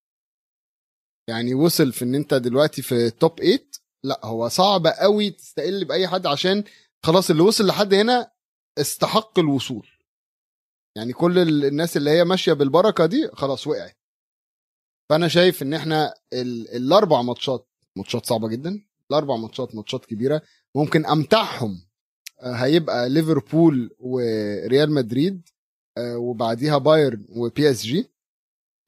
يعني 1.29 1.55
وصل 1.55 1.93
في 1.93 2.05
إن 2.05 2.15
أنت 2.15 2.35
دلوقتي 2.35 2.83
في 2.83 3.11
توب 3.11 3.39
8 3.41 3.59
لا 4.05 4.21
هو 4.25 4.49
صعب 4.49 4.87
قوي 4.87 5.31
تستقل 5.31 5.85
بأي 5.85 6.09
حد 6.09 6.27
عشان 6.27 6.65
خلاص 7.03 7.31
اللي 7.31 7.43
وصل 7.43 7.67
لحد 7.67 7.95
هنا 7.95 8.31
استحق 8.79 9.39
الوصول. 9.39 9.89
يعني 10.97 11.13
كل 11.13 11.39
الناس 11.65 11.97
اللي 11.97 12.11
هي 12.11 12.25
ماشية 12.25 12.53
بالبركة 12.53 13.07
دي 13.07 13.29
خلاص 13.33 13.67
وقعت. 13.67 13.97
فأنا 15.11 15.29
شايف 15.29 15.63
إن 15.63 15.75
إحنا 15.75 16.15
ال- 16.33 16.69
الأربع 16.77 17.23
ماتشات 17.23 17.69
ماتشات 17.97 18.27
صعبة 18.27 18.49
جدا 18.49 18.85
الأربع 19.11 19.37
ماتشات 19.37 19.75
ماتشات 19.75 20.07
كبيرة 20.07 20.43
ممكن 20.77 21.07
أمتعهم. 21.07 21.87
آه، 22.43 22.53
هيبقى 22.53 23.09
ليفربول 23.09 23.97
وريال 23.99 24.93
مدريد 24.93 25.49
آه، 25.99 26.17
وبعديها 26.19 26.79
بايرن 26.79 27.27
و 27.29 27.71
PSG 27.71 28.11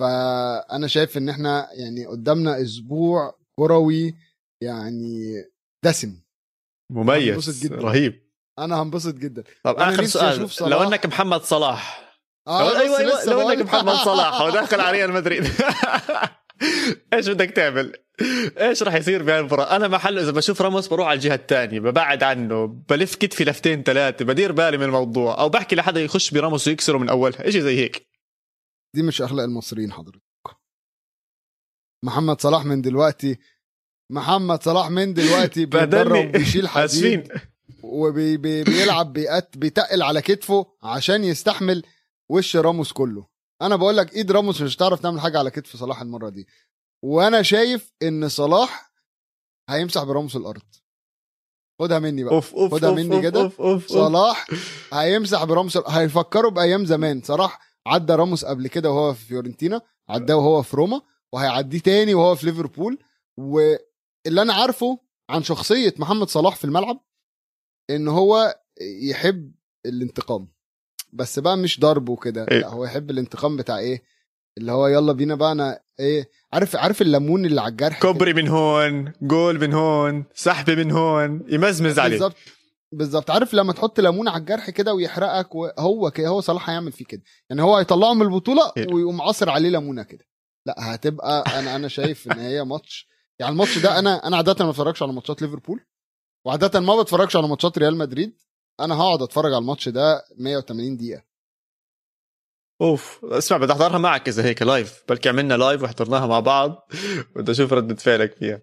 فأنا 0.01 0.87
شايف 0.87 1.17
إن 1.17 1.29
إحنا 1.29 1.69
يعني 1.73 2.07
قدامنا 2.07 2.63
أسبوع 2.63 3.39
كروي 3.57 4.15
يعني 4.63 5.35
دسم. 5.85 6.21
مميز. 6.93 7.73
رهيب. 7.73 8.24
أنا 8.59 8.83
هنبسط 8.83 9.15
جدا. 9.15 9.45
طب 9.65 9.77
أنا 9.77 9.95
آخر 9.95 10.05
سؤال. 10.05 10.71
لو 10.71 10.83
إنك 10.83 11.07
محمد 11.07 11.43
صلاح. 11.43 12.05
آه 12.49 12.63
لو 12.63 12.71
بس 12.71 12.77
أيوه 12.81 12.99
أيوه 12.99 13.21
لسه 13.21 13.33
لو 13.33 13.51
إنك 13.51 13.63
محمد 13.67 13.95
صلاح 13.95 14.41
وداخل 14.47 14.81
على 14.81 14.97
ريال 14.99 15.13
مدريد. 15.13 15.45
إيش 17.15 17.29
بدك 17.29 17.51
تعمل؟ 17.51 17.93
إيش 18.59 18.83
راح 18.83 18.95
يصير 18.95 19.23
بهاي 19.23 19.41
المباراة؟ 19.41 19.77
أنا 19.77 19.89
محله 19.89 20.23
إذا 20.23 20.31
بشوف 20.31 20.63
راموس 20.63 20.89
بروح 20.89 21.07
على 21.09 21.17
الجهة 21.17 21.35
الثانية 21.35 21.81
ببعد 21.81 22.23
عنه 22.23 22.67
بلف 22.67 23.15
كتفي 23.15 23.45
لفتين 23.45 23.83
ثلاثة 23.83 24.25
بدير 24.25 24.53
بالي 24.53 24.79
من 24.79 24.85
الموضوع 24.85 25.41
أو 25.41 25.49
بحكي 25.49 25.77
لحدا 25.77 26.01
يخش 26.01 26.31
براموس 26.31 26.69
ويكسره 26.69 26.99
من 26.99 27.09
أولها 27.09 27.51
شيء 27.51 27.61
زي 27.61 27.79
هيك. 27.79 28.09
دي 28.95 29.03
مش 29.03 29.23
أخلاق 29.23 29.45
المصريين 29.45 29.93
حضرتك. 29.93 30.21
محمد 32.05 32.41
صلاح 32.41 32.65
من 32.65 32.83
دلوقتي 32.83 33.39
محمد 34.13 34.63
صلاح 34.63 34.91
من 34.91 35.15
دلوقتي 35.15 35.67
بيتدرب 35.73 36.33
بيشيل 36.33 36.69
حديد 36.69 37.33
وبيلعب 37.83 39.13
بيقت 39.13 39.59
بيتقل 39.59 40.03
على 40.03 40.23
كتفه 40.23 40.67
عشان 40.83 41.25
يستحمل 41.25 41.83
وش 42.29 42.57
راموس 42.57 42.93
كله. 42.93 43.27
أنا 43.63 43.77
بقول 43.77 43.97
لك 43.97 44.17
إيد 44.17 44.33
راموس 44.33 44.61
مش 44.61 44.77
هتعرف 44.77 45.01
تعمل 45.01 45.21
حاجة 45.21 45.39
على 45.39 45.51
كتف 45.51 45.77
صلاح 45.77 46.01
المرة 46.01 46.29
دي. 46.29 46.47
وأنا 47.03 47.43
شايف 47.43 47.93
إن 48.03 48.29
صلاح 48.29 48.93
هيمسح 49.69 50.03
براموس 50.03 50.37
الأرض. 50.37 50.63
خدها 51.81 51.99
مني 51.99 52.25
بقى. 52.25 52.35
أوف 52.35 52.55
أوف 52.55 52.75
خدها 52.75 52.91
أوف 52.91 52.99
مني 52.99 53.23
كده. 53.23 53.51
صلاح 53.87 54.47
هيمسح 54.93 55.45
براموس 55.45 55.77
هيفكروا 55.77 56.51
بأيام 56.51 56.85
زمان. 56.87 57.23
صلاح 57.23 57.61
عدى 57.87 58.13
راموس 58.15 58.45
قبل 58.45 58.69
كده 58.69 58.91
وهو 58.91 59.15
في 59.15 59.25
فيورنتينا 59.25 59.81
عداه 60.09 60.37
وهو 60.37 60.63
في 60.63 60.77
روما 60.77 61.03
وهيعديه 61.33 61.79
تاني 61.79 62.15
وهو 62.15 62.35
في 62.35 62.47
ليفربول. 62.47 62.99
واللي 63.37 64.43
أنا 64.43 64.55
عارفه 64.55 64.99
عن 65.31 65.43
شخصية 65.43 65.95
محمد 65.99 66.29
صلاح 66.29 66.57
في 66.57 66.65
الملعب 66.65 67.01
إن 67.91 68.09
هو 68.09 68.59
يحب 69.03 69.53
الانتقام. 69.87 70.49
بس 71.13 71.39
بقى 71.39 71.57
مش 71.57 71.81
ضرب 71.81 72.09
وكده 72.09 72.47
إيه. 72.51 72.59
لا 72.59 72.69
هو 72.69 72.85
يحب 72.85 73.11
الانتقام 73.11 73.57
بتاع 73.57 73.79
إيه؟ 73.79 74.03
اللي 74.59 74.73
هو 74.73 74.87
يلا 74.87 75.13
بينا 75.13 75.35
بقى 75.35 75.53
أنا 75.53 75.81
إيه 76.01 76.31
عارف 76.53 76.77
عارف 76.77 77.03
الليمون 77.03 77.45
اللي 77.45 77.61
على 77.61 77.71
الجرح؟ 77.71 78.01
كوبري 78.01 78.33
من 78.35 78.49
هون 78.49 79.13
جول 79.23 79.61
من 79.61 79.73
هون 79.73 80.25
سحبه 80.35 80.75
من 80.75 80.91
هون 80.91 81.45
يمزمز 81.49 81.99
عليه 81.99 82.11
بالظبط 82.11 82.37
بالظبط. 82.93 83.31
عارف 83.31 83.55
لما 83.55 83.73
تحط 83.73 84.01
ليمون 84.01 84.29
على 84.29 84.41
الجرح 84.41 84.71
كده 84.71 84.95
ويحرقك 84.95 85.55
وهو 85.55 86.11
كده 86.11 86.29
هو 86.29 86.41
صلاح 86.41 86.71
هيعمل 86.71 86.93
فيه 86.93 87.05
كده. 87.05 87.23
يعني 87.51 87.63
هو 87.63 87.77
هيطلعه 87.77 88.15
من 88.15 88.23
البطولة 88.23 88.73
إيه. 88.77 88.95
ويقوم 88.95 89.23
عاصر 89.23 89.51
عليه 89.51 89.69
ليمونة 89.69 90.03
كده. 90.03 90.25
لا 90.67 90.75
هتبقى 90.79 91.45
أنا 91.59 91.77
أنا 91.77 91.89
شايف 91.89 92.33
إن 92.33 92.39
هي 92.39 92.65
ماتش. 92.65 93.09
يعني 93.39 93.53
الماتش 93.53 93.79
ده 93.79 93.99
أنا 93.99 94.27
أنا 94.27 94.37
عاده 94.37 94.65
ما 94.65 94.71
بتفرجش 94.71 95.03
على 95.03 95.13
ماتشات 95.13 95.43
ليفربول. 95.43 95.81
وعادة 96.47 96.81
ما 96.81 97.03
بتفرجش 97.03 97.37
على 97.37 97.49
ماتشات 97.49 97.79
ريال 97.79 97.99
مدريد. 97.99 98.41
أنا 98.81 98.95
هقعد 98.95 99.23
أتفرج 99.23 99.53
على 99.53 99.59
الماتش 99.59 99.89
ده 99.89 100.25
180 100.39 100.97
دقيقة. 100.97 101.25
أوف 102.81 103.25
اسمع 103.25 103.57
بدي 103.57 103.73
احضرها 103.73 103.99
معك 103.99 104.29
إذا 104.29 104.45
هيك 104.45 104.63
live 104.63 105.05
بلكي 105.09 105.29
عملنا 105.29 105.55
live 105.55 105.83
وحضرناها 105.83 106.27
مع 106.27 106.41
بعض. 106.41 106.89
بدي 107.37 107.53
أشوف 107.53 107.73
ردة 107.73 107.95
فعلك 107.95 108.37
فيها. 108.37 108.63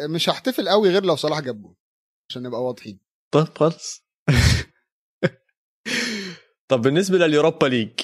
مش 0.00 0.28
هحتفل 0.28 0.68
قوي 0.68 0.90
غير 0.90 1.04
لو 1.04 1.16
صلاح 1.16 1.40
جاب 1.40 1.62
جول 1.62 1.76
عشان 2.30 2.42
نبقى 2.42 2.64
واضحين. 2.64 3.00
طيب 3.34 3.58
خلص 3.58 4.04
طب 6.70 6.82
بالنسبة 6.82 7.18
لل 7.18 7.30
Europa 7.30 7.66
League 7.66 8.00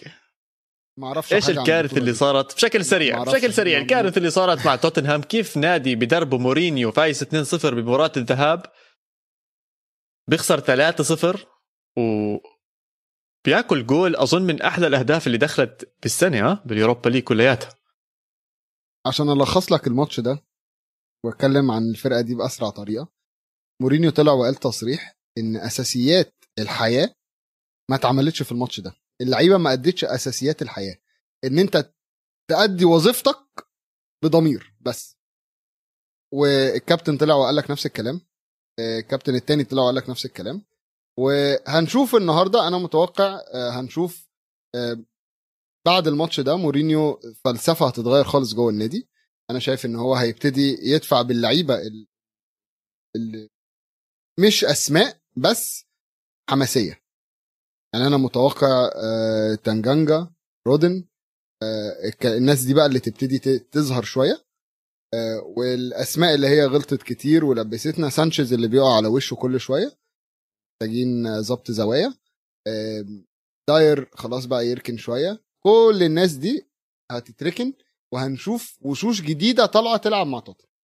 ما 0.99 1.07
أعرفش 1.07 1.33
إيش 1.33 1.51
الكارثة 1.51 1.97
اللي. 1.97 2.15
صارت 2.15 2.55
بشكل 2.55 2.85
سريع. 2.85 3.25
بشكل 3.25 3.53
سريع 3.53 3.79
الكارثة 3.79 4.19
اللي 4.19 4.31
صارت 4.31 4.67
مع 4.67 4.77
توتنهام 4.77 5.23
كيف 5.23 5.57
نادي 5.57 5.97
بدربه 5.97 6.39
مورينيو 6.39 6.93
فايز 6.93 7.25
2-0 7.25 7.67
بمباراة 7.67 8.13
الذهاب 8.17 8.63
بيخسر 10.31 10.61
3-0 10.61 11.39
و 11.99 12.37
بياكل 13.45 13.87
جول 13.87 14.17
أظن 14.17 14.43
من 14.43 14.63
أحلى 14.63 14.87
الأهداف 14.87 15.27
اللي 15.27 15.39
دخلت 15.39 15.95
بالسنة 16.03 16.51
ها 16.51 16.63
بال 16.67 16.77
Europa 16.77 17.09
League 17.09 17.23
كلياتها 17.23 17.75
عشان 19.07 19.29
ألخص 19.31 19.73
لك 19.73 19.87
الماتش 19.87 20.21
ده 20.21 20.43
وأتكلم 21.25 21.71
عن 21.71 21.83
الفرقة 21.91 22.21
دي 22.21 22.35
بأسرع 22.35 22.71
طريقة 22.71 23.09
مورينيو 23.83 24.11
طلع 24.11 24.33
وقال 24.33 24.55
تصريح 24.55 25.17
إن 25.39 25.57
أساسيات 25.57 26.35
الحياة 26.59 27.15
ما 27.91 27.97
اتعملتش 27.97 28.43
في 28.43 28.53
الماتش 28.53 28.81
ده 28.81 28.93
اللعيبة 29.21 29.57
ما 29.59 29.73
أدتش 29.73 30.05
أساسيات 30.05 30.63
الحياة. 30.63 30.97
إن 31.45 31.59
أنت 31.59 31.93
تأدي 32.51 32.85
وظيفتك 32.85 33.67
بضمير 34.25 34.75
بس. 34.81 35.17
والكابتن 36.33 37.17
طلع 37.17 37.35
وقال 37.35 37.57
لك 37.57 37.71
نفس 37.71 37.87
الكلام. 37.87 38.21
آه، 38.79 38.99
الكابتن 38.99 39.35
التاني 39.35 39.65
طلع 39.65 39.83
وقال 39.83 39.95
لك 39.95 40.11
نفس 40.11 40.25
الكلام. 40.27 40.65
وهنشوف 41.19 42.15
النهارده 42.15 42.69
أنا 42.69 42.79
متوقع 42.79 43.41
آه، 43.55 43.71
هنشوف 43.71 44.29
آه، 44.75 45.05
بعد 45.87 46.07
الماتش 46.07 46.41
ده 46.41 46.57
مورينيو 46.57 47.21
فلسفة 47.45 47.89
هتتغير 47.89 48.25
خالص 48.25 48.55
جوه 48.55 48.71
النادي. 48.71 49.09
أنا 49.51 49.59
شايف 49.59 49.87
إن 49.87 49.97
هو 49.97 50.15
هيبتدي 50.15 50.77
يدفع 50.83 51.23
باللعيبة 51.23 51.75
ال- 51.75 52.09
اللي 53.17 53.49
مش 54.41 54.65
أسماء 54.65 55.21
بس 55.37 55.85
حماسية. 56.51 57.06
يعني 57.97 58.09
أنا 58.09 58.17
متوقع 58.17 58.91
آه، 58.97 59.55
تانجانجا 59.55 60.31
رودون 60.69 61.05
آه، 61.63 62.13
الناس 62.25 62.63
دي 62.65 62.75
بقى 62.75 62.87
اللي 62.87 63.01
تبتدي 63.01 63.39
تظهر 63.59 64.03
شوية. 64.03 64.47
آه، 65.15 65.41
والأسماء 65.57 66.35
اللي 66.35 66.47
هي 66.47 66.65
غلطت 66.67 67.03
كتير 67.03 67.45
ولبستنا 67.45 68.09
سانشيز 68.11 68.53
اللي 68.53 68.69
بيقع 68.69 68.97
على 68.97 69.09
وشه 69.09 69.35
كل 69.35 69.61
شوية 69.61 69.99
محتاجين 70.73 71.27
آه، 71.27 71.41
ظبط 71.41 71.71
زوايا. 71.71 72.15
آه، 72.69 73.05
داير 73.69 74.11
خلاص 74.13 74.45
بقى 74.45 74.67
يركن 74.67 74.97
شوية. 74.97 75.43
كل 75.65 76.03
الناس 76.03 76.33
دي 76.33 76.69
هتتركن 77.13 77.73
وهنشوف 78.15 78.79
وشوش 78.83 79.23
جديدة 79.23 79.67
طالعة 79.67 79.97
تلعب 79.97 80.27
مع 80.27 80.41
توتنهام. 80.41 80.76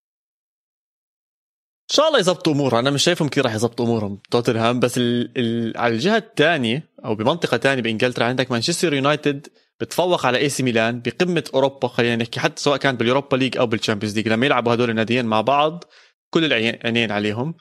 إن 1.92 1.96
شاء 1.96 2.08
الله 2.08 2.18
يظبطوا 2.18 2.52
أمورهم. 2.52 2.78
أنا 2.78 2.90
مش 2.90 3.02
شايفهم 3.02 3.28
كثير 3.28 3.44
راح 3.44 3.54
يظبطوا 3.54 3.86
أمورهم. 3.86 4.18
توتنهام 4.30 4.80
بس 4.80 4.98
ال... 4.98 5.30
ال... 5.36 5.76
على 5.76 5.94
الجهة 5.94 6.16
الثانية 6.16 6.88
أو 7.04 7.14
بمنطقة 7.14 7.58
ثانية 7.58 7.82
بإنجلترا 7.82 8.24
عندك 8.24 8.50
مانشستر 8.50 8.94
يونايتد 8.94 9.46
بتفوق 9.80 10.26
على 10.26 10.38
AC 10.38 10.62
ميلان 10.62 11.00
بقمة 11.00 11.44
أوروبا. 11.54 11.88
خلينا 11.88 12.16
نحكي 12.16 12.40
حتى 12.40 12.62
سواء 12.62 12.76
كان 12.76 12.96
بال 12.96 13.06
Europa 13.06 13.36
League 13.36 13.58
أو 13.58 13.66
بال 13.66 13.75
Champions 13.75 14.16
League. 14.16 14.28
لما 14.28 14.46
يلعبوا 14.46 14.74
هدول 14.74 14.90
الناديين 14.90 15.26
مع 15.26 15.40
بعض 15.40 15.84
كل 16.30 16.44
العينين 16.44 17.12
عليهم. 17.12 17.54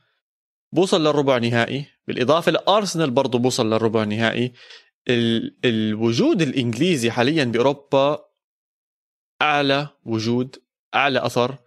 بوصل 0.73 1.03
للربع 1.07 1.37
نهائي 1.37 1.85
بالإضافة 2.07 2.51
لأرسنال 2.51 3.11
برضه 3.11 3.39
بوصل 3.39 3.73
للربع 3.73 4.03
نهائي 4.03 4.53
ال... 5.07 5.55
الوجود 5.65 6.41
الإنجليزي 6.41 7.11
حاليا 7.11 7.43
بأوروبا 7.43 8.19
أعلى 9.41 9.87
وجود 10.05 10.55
أعلى 10.95 11.25
أثر. 11.25 11.57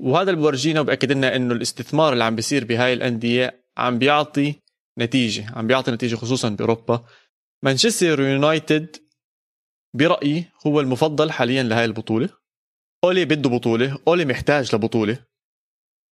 وهذا 0.00 0.30
اللي 0.30 0.40
بورجينا 0.40 0.80
وباكد 0.80 1.12
لنا 1.12 1.36
إنه 1.36 1.54
الاستثمار 1.54 2.12
اللي 2.12 2.24
عم 2.24 2.36
بيصير 2.36 2.64
بهاي 2.64 2.92
الأندية 2.92 3.64
عم 3.78 3.98
بيعطي 3.98 4.54
نتيجة 4.98 5.46
عم 5.56 5.66
بيعطي 5.66 5.90
نتيجة 5.90 6.16
خصوصا 6.16 6.48
بأوروبا. 6.48 7.04
مانشستر 7.64 8.20
يونايتد 8.20 8.96
برأيي 9.94 10.44
هو 10.66 10.80
المفضل 10.80 11.30
حاليا 11.30 11.62
لهي 11.62 11.84
البطولة. 11.84 12.28
أولي 13.04 13.24
بده 13.24 13.50
بطولة 13.50 13.98
أولي 14.08 14.24
محتاج 14.24 14.74
لبطولة. 14.74 15.24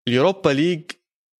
ال 0.08 0.14
Europa 0.14 0.50
League 0.50 0.90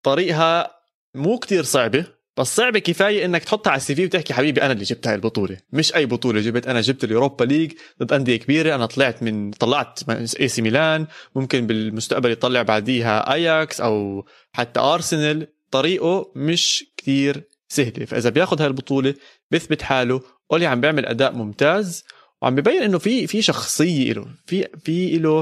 طريقها 0.05 0.81
مو 1.15 1.39
كتير 1.39 1.63
صعبة. 1.63 2.16
بس 2.37 2.57
صعبه 2.57 2.79
كفاية 2.79 3.25
إنك 3.25 3.45
تحطها 3.45 3.71
على 3.71 3.77
ال 3.77 3.95
CV 3.95 4.05
وتحكي 4.05 4.35
حبيبي 4.35 4.63
أنا 4.63 4.73
اللي 4.73 4.85
جبت 4.85 5.07
هاي 5.07 5.15
البطولة. 5.15 5.57
مش 5.73 5.95
أي 5.95 6.07
بطولة 6.07 6.41
جبت 6.41 6.67
أنا 6.67 6.81
جبت 6.81 7.05
ال 7.05 7.10
Europa 7.10 7.45
League 7.45 7.73
ضد 8.03 8.13
أندية 8.13 8.37
كبيرة 8.37 8.75
أنا 8.75 8.87
طلعت 8.87 9.23
من 9.23 9.51
طلعت 9.51 10.01
AC 10.41 10.63
ميلان 10.63 11.07
ممكن 11.35 11.67
بالمستقبل 11.67 12.31
يطلع 12.31 12.63
بعديها 12.63 13.33
أياكس 13.33 13.81
أو 13.81 14.27
حتى 14.53 14.81
أرسنال. 14.81 15.47
طريقه 15.71 16.33
مش 16.35 16.85
كتير 16.97 17.43
سهلة. 17.69 18.05
فإذا 18.05 18.31
بياخذ 18.31 18.61
هاي 18.61 18.69
البطولة 18.69 19.15
بيثبت 19.51 19.83
حاله. 19.83 20.21
أولي 20.53 20.67
عم 20.67 20.81
بيعمل 20.81 21.07
أداء 21.07 21.33
ممتاز 21.33 22.05
وعم 22.43 22.55
ببين 22.55 22.83
إنه 22.83 22.99
في 22.99 23.27
في 23.27 23.43
شخصية 23.43 24.13
له 24.13 24.27
في 24.47 24.69
في 24.85 25.19
له 25.19 25.39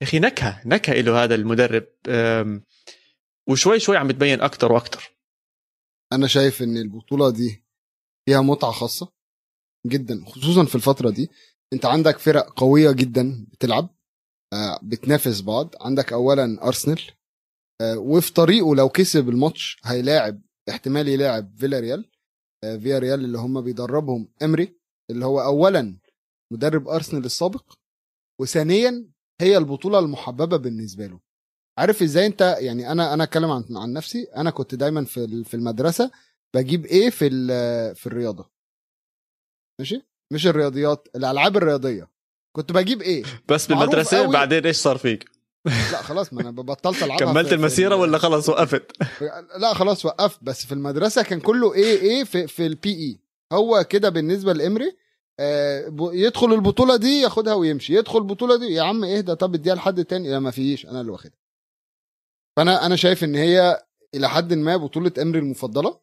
يا 0.00 0.06
أخي 0.06 0.18
نكهة 0.18 0.60
نكهة 0.66 1.00
له 1.00 1.24
هذا 1.24 1.34
المدرب. 1.34 1.84
وشوي 3.46 3.80
شوي 3.80 3.96
عم 3.96 4.08
بتبين 4.08 4.40
أكثر 4.40 4.72
وأكثر 4.72 5.12
أنا 6.12 6.26
شايف 6.26 6.62
إن 6.62 6.76
البطولة 6.76 7.30
دي 7.30 7.64
فيها 8.28 8.40
متعة 8.40 8.70
خاصة 8.70 9.12
جدا 9.86 10.24
خصوصا 10.26 10.64
في 10.64 10.74
الفترة 10.74 11.10
دي. 11.10 11.30
أنت 11.72 11.84
عندك 11.84 12.18
فرق 12.18 12.52
قوية 12.60 12.92
جدا 12.92 13.46
بتلعب 13.52 13.88
آه، 14.52 14.80
بتنافس 14.82 15.40
بعض. 15.40 15.74
عندك 15.80 16.12
اولا 16.12 16.66
أرسنال 16.66 17.00
آه، 17.80 17.98
وفي 17.98 18.32
طريقه 18.32 18.74
لو 18.76 18.88
كسب 18.88 19.28
الماتش 19.28 19.80
هيلاعب 19.84 20.42
احتمال 20.68 21.08
يلاعب 21.08 21.56
فيلا 21.58 21.80
ريال 21.80 22.10
آه، 22.64 22.76
فيا 22.76 22.98
ريال 22.98 23.24
اللي 23.24 23.38
هم 23.38 23.60
بيدربهم 23.60 24.28
إمري 24.42 24.78
اللي 25.10 25.24
هو 25.24 25.40
اولا 25.40 25.98
مدرب 26.52 26.88
أرسنال 26.88 27.24
السابق 27.24 27.72
وثانيا 28.40 29.08
هي 29.40 29.56
البطولة 29.56 29.98
المحببة 29.98 30.56
بالنسبة 30.56 31.06
له. 31.06 31.20
عارف 31.78 32.02
إزاي 32.02 32.26
انت 32.26 32.56
يعني 32.58 32.92
أنا 32.92 33.14
أنا 33.14 33.24
اتكلم 33.24 33.50
عن 33.50 33.64
عن 33.76 33.92
نفسي. 33.92 34.22
أنا 34.36 34.50
كنت 34.50 34.74
دايما 34.74 35.04
في 35.04 35.44
في 35.44 35.54
المدرسة 35.54 36.10
بجيب 36.54 36.86
إيه 36.86 37.10
في 37.10 37.30
في 37.94 38.06
الرياضة. 38.06 38.50
ماشي؟ 39.78 40.02
مش 40.32 40.46
الرياضيات 40.46 41.08
الألعاب 41.16 41.56
الرياضية. 41.56 42.08
كنت 42.56 42.72
بجيب 42.72 43.02
إيه 43.02 43.22
بس 43.48 43.66
بالمدرسة 43.66 44.26
بعدين 44.26 44.66
إيش 44.66 44.76
صار 44.76 44.98
فيك؟ 44.98 45.30
لا 45.66 46.02
خلاص 46.02 46.32
ما 46.32 46.40
أنا 46.40 46.50
بطلت 46.50 47.02
العب 47.02 47.18
كملت 47.18 47.52
المسيرة 47.52 47.96
ولا 47.96 48.18
خلاص 48.18 48.48
وقفت؟ 48.48 48.92
لا 49.58 49.74
خلاص 49.74 50.04
وقفت. 50.04 50.38
بس 50.42 50.66
في 50.66 50.72
المدرسة 50.72 51.22
كان 51.22 51.40
كله 51.40 51.74
إيه 51.74 52.00
إيه 52.00 52.24
في, 52.24 52.46
في 52.46 52.66
البي 52.66 52.94
اي 52.94 53.18
هو 53.52 53.84
كده 53.88 54.08
بالنسبة 54.08 54.52
لإمري 54.52 54.96
آه 55.40 55.92
يدخل 56.12 56.52
البطولة 56.52 56.96
دي 56.96 57.20
ياخدها 57.20 57.54
ويمشي. 57.54 57.94
يدخل 57.94 58.18
البطولة 58.18 58.56
دي 58.56 58.64
يا 58.66 58.82
عم 58.82 59.04
اهدى. 59.04 59.34
طب 59.34 59.54
اديها 59.54 59.74
لحد 59.74 60.04
تاني. 60.04 60.30
لا 60.30 60.38
ما 60.38 60.50
فيش. 60.50 60.86
أنا 60.86 61.00
اللي 61.00 61.12
واخدها. 61.12 61.41
فأنا 62.56 62.86
أنا 62.86 62.96
شايف 62.96 63.24
إن 63.24 63.34
هي 63.34 63.86
إلى 64.14 64.28
حد 64.28 64.52
ما 64.52 64.76
بطولة 64.76 65.12
أمري 65.22 65.38
المفضلة 65.38 66.00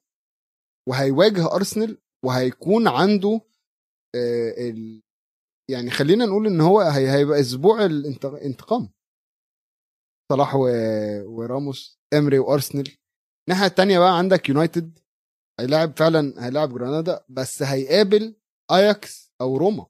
وهيواجه 0.89 1.55
أرسنال 1.55 1.97
وهيكون 2.25 2.87
عنده 2.87 3.41
آه 4.15 4.69
ال... 4.69 5.01
يعني 5.69 5.91
خلينا 5.91 6.25
نقول 6.25 6.47
إن 6.47 6.61
هو 6.61 6.81
هي... 6.81 7.11
هيبقى 7.11 7.39
أسبوع 7.39 7.85
الانتقام. 7.85 8.89
صلاح 10.31 10.55
و... 10.55 10.61
وراموس 11.25 11.99
إمري 12.13 12.39
وأرسنال. 12.39 12.97
الناحية 13.49 13.67
الثانية 13.67 13.99
بقى 13.99 14.17
عندك 14.17 14.49
يونايتد 14.49 14.99
هيلاعب 15.59 15.97
فعلا 15.97 16.45
هيلاعب 16.45 16.73
جرانادا 16.73 17.25
بس 17.29 17.63
هيقابل 17.63 18.35
أياكس 18.71 19.31
أو 19.41 19.57
روما. 19.57 19.87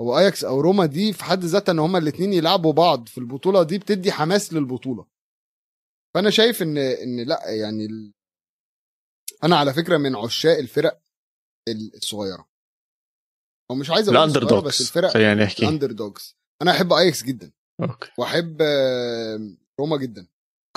هو 0.00 0.18
أياكس 0.18 0.44
أو 0.44 0.60
روما 0.60 0.86
دي 0.86 1.12
في 1.12 1.24
حد 1.24 1.44
ذاتها 1.44 1.72
إن 1.72 1.78
هما 1.78 1.98
الاثنين 1.98 2.32
يلعبوا 2.32 2.72
بعض 2.72 3.08
في 3.08 3.18
البطولة 3.18 3.62
دي 3.62 3.78
بتدي 3.78 4.12
حماس 4.12 4.52
للبطولة. 4.52 5.06
فأنا 6.14 6.30
شايف 6.30 6.62
إن 6.62 6.78
إن 6.78 7.20
لأ 7.20 7.50
يعني 7.50 7.86
ال... 7.86 8.12
أنا 9.44 9.56
على 9.56 9.74
فكرة 9.74 9.96
من 9.96 10.16
عشاق 10.16 10.58
الفرق 10.58 11.00
الصغيرة. 11.94 12.48
أو 13.70 13.74
مش 13.76 13.90
عايز 13.90 14.08
أقول 14.08 14.18
ال 14.18 14.44
underdogs 14.44 14.66
بس 14.66 14.80
الفرق 14.80 15.10
خلينا 15.10 15.34
نحكي. 15.34 15.62
ال 15.62 15.92
underdogs 15.92 16.36
أنا 16.62 16.70
أحب 16.70 16.92
اياكس 16.92 17.22
جدا. 17.22 17.52
أوكي. 17.80 18.10
وأحب 18.18 18.62
روما 19.80 19.96
جدا. 19.96 20.26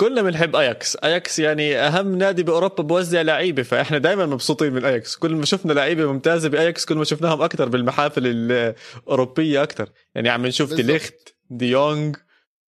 كلنا 0.00 0.22
بنحب 0.22 0.56
اياكس 0.56 0.96
اياكس 0.96 1.38
يعني 1.38 1.76
أهم 1.76 2.18
نادي 2.18 2.42
بأوروبا 2.42 2.82
بوزع 2.82 3.22
لعيبة 3.22 3.62
فإحنا 3.62 3.98
دائما 3.98 4.26
مبسوطين 4.26 4.72
من 4.72 4.84
اياكس 4.84 5.16
كل 5.16 5.34
ما 5.34 5.44
شفنا 5.44 5.72
لعيبة 5.72 6.12
ممتازة 6.12 6.48
باياكس 6.48 6.84
كل 6.84 6.94
ما 6.94 7.04
شفناهم 7.04 7.42
أكثر 7.42 7.68
بالمحافل 7.68 8.26
الأوروبية 8.26 9.62
أكثر 9.62 9.92
يعني 10.14 10.28
عم 10.28 10.46
نشوف 10.46 10.72
ديليخت 10.72 11.34
ديونج 11.50 12.16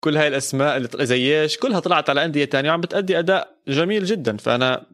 كل 0.00 0.16
هاي 0.16 0.28
الأسماء 0.28 0.76
اللي 0.76 1.06
زي 1.06 1.42
إيش 1.42 1.58
كلها 1.58 1.80
طلعت 1.80 2.10
على 2.10 2.24
أندية 2.24 2.44
تانية 2.44 2.70
وعم 2.70 2.80
بتأدي 2.80 3.18
أداء 3.18 3.58
جميل 3.68 4.04
جدا. 4.04 4.36
فأنا 4.36 4.86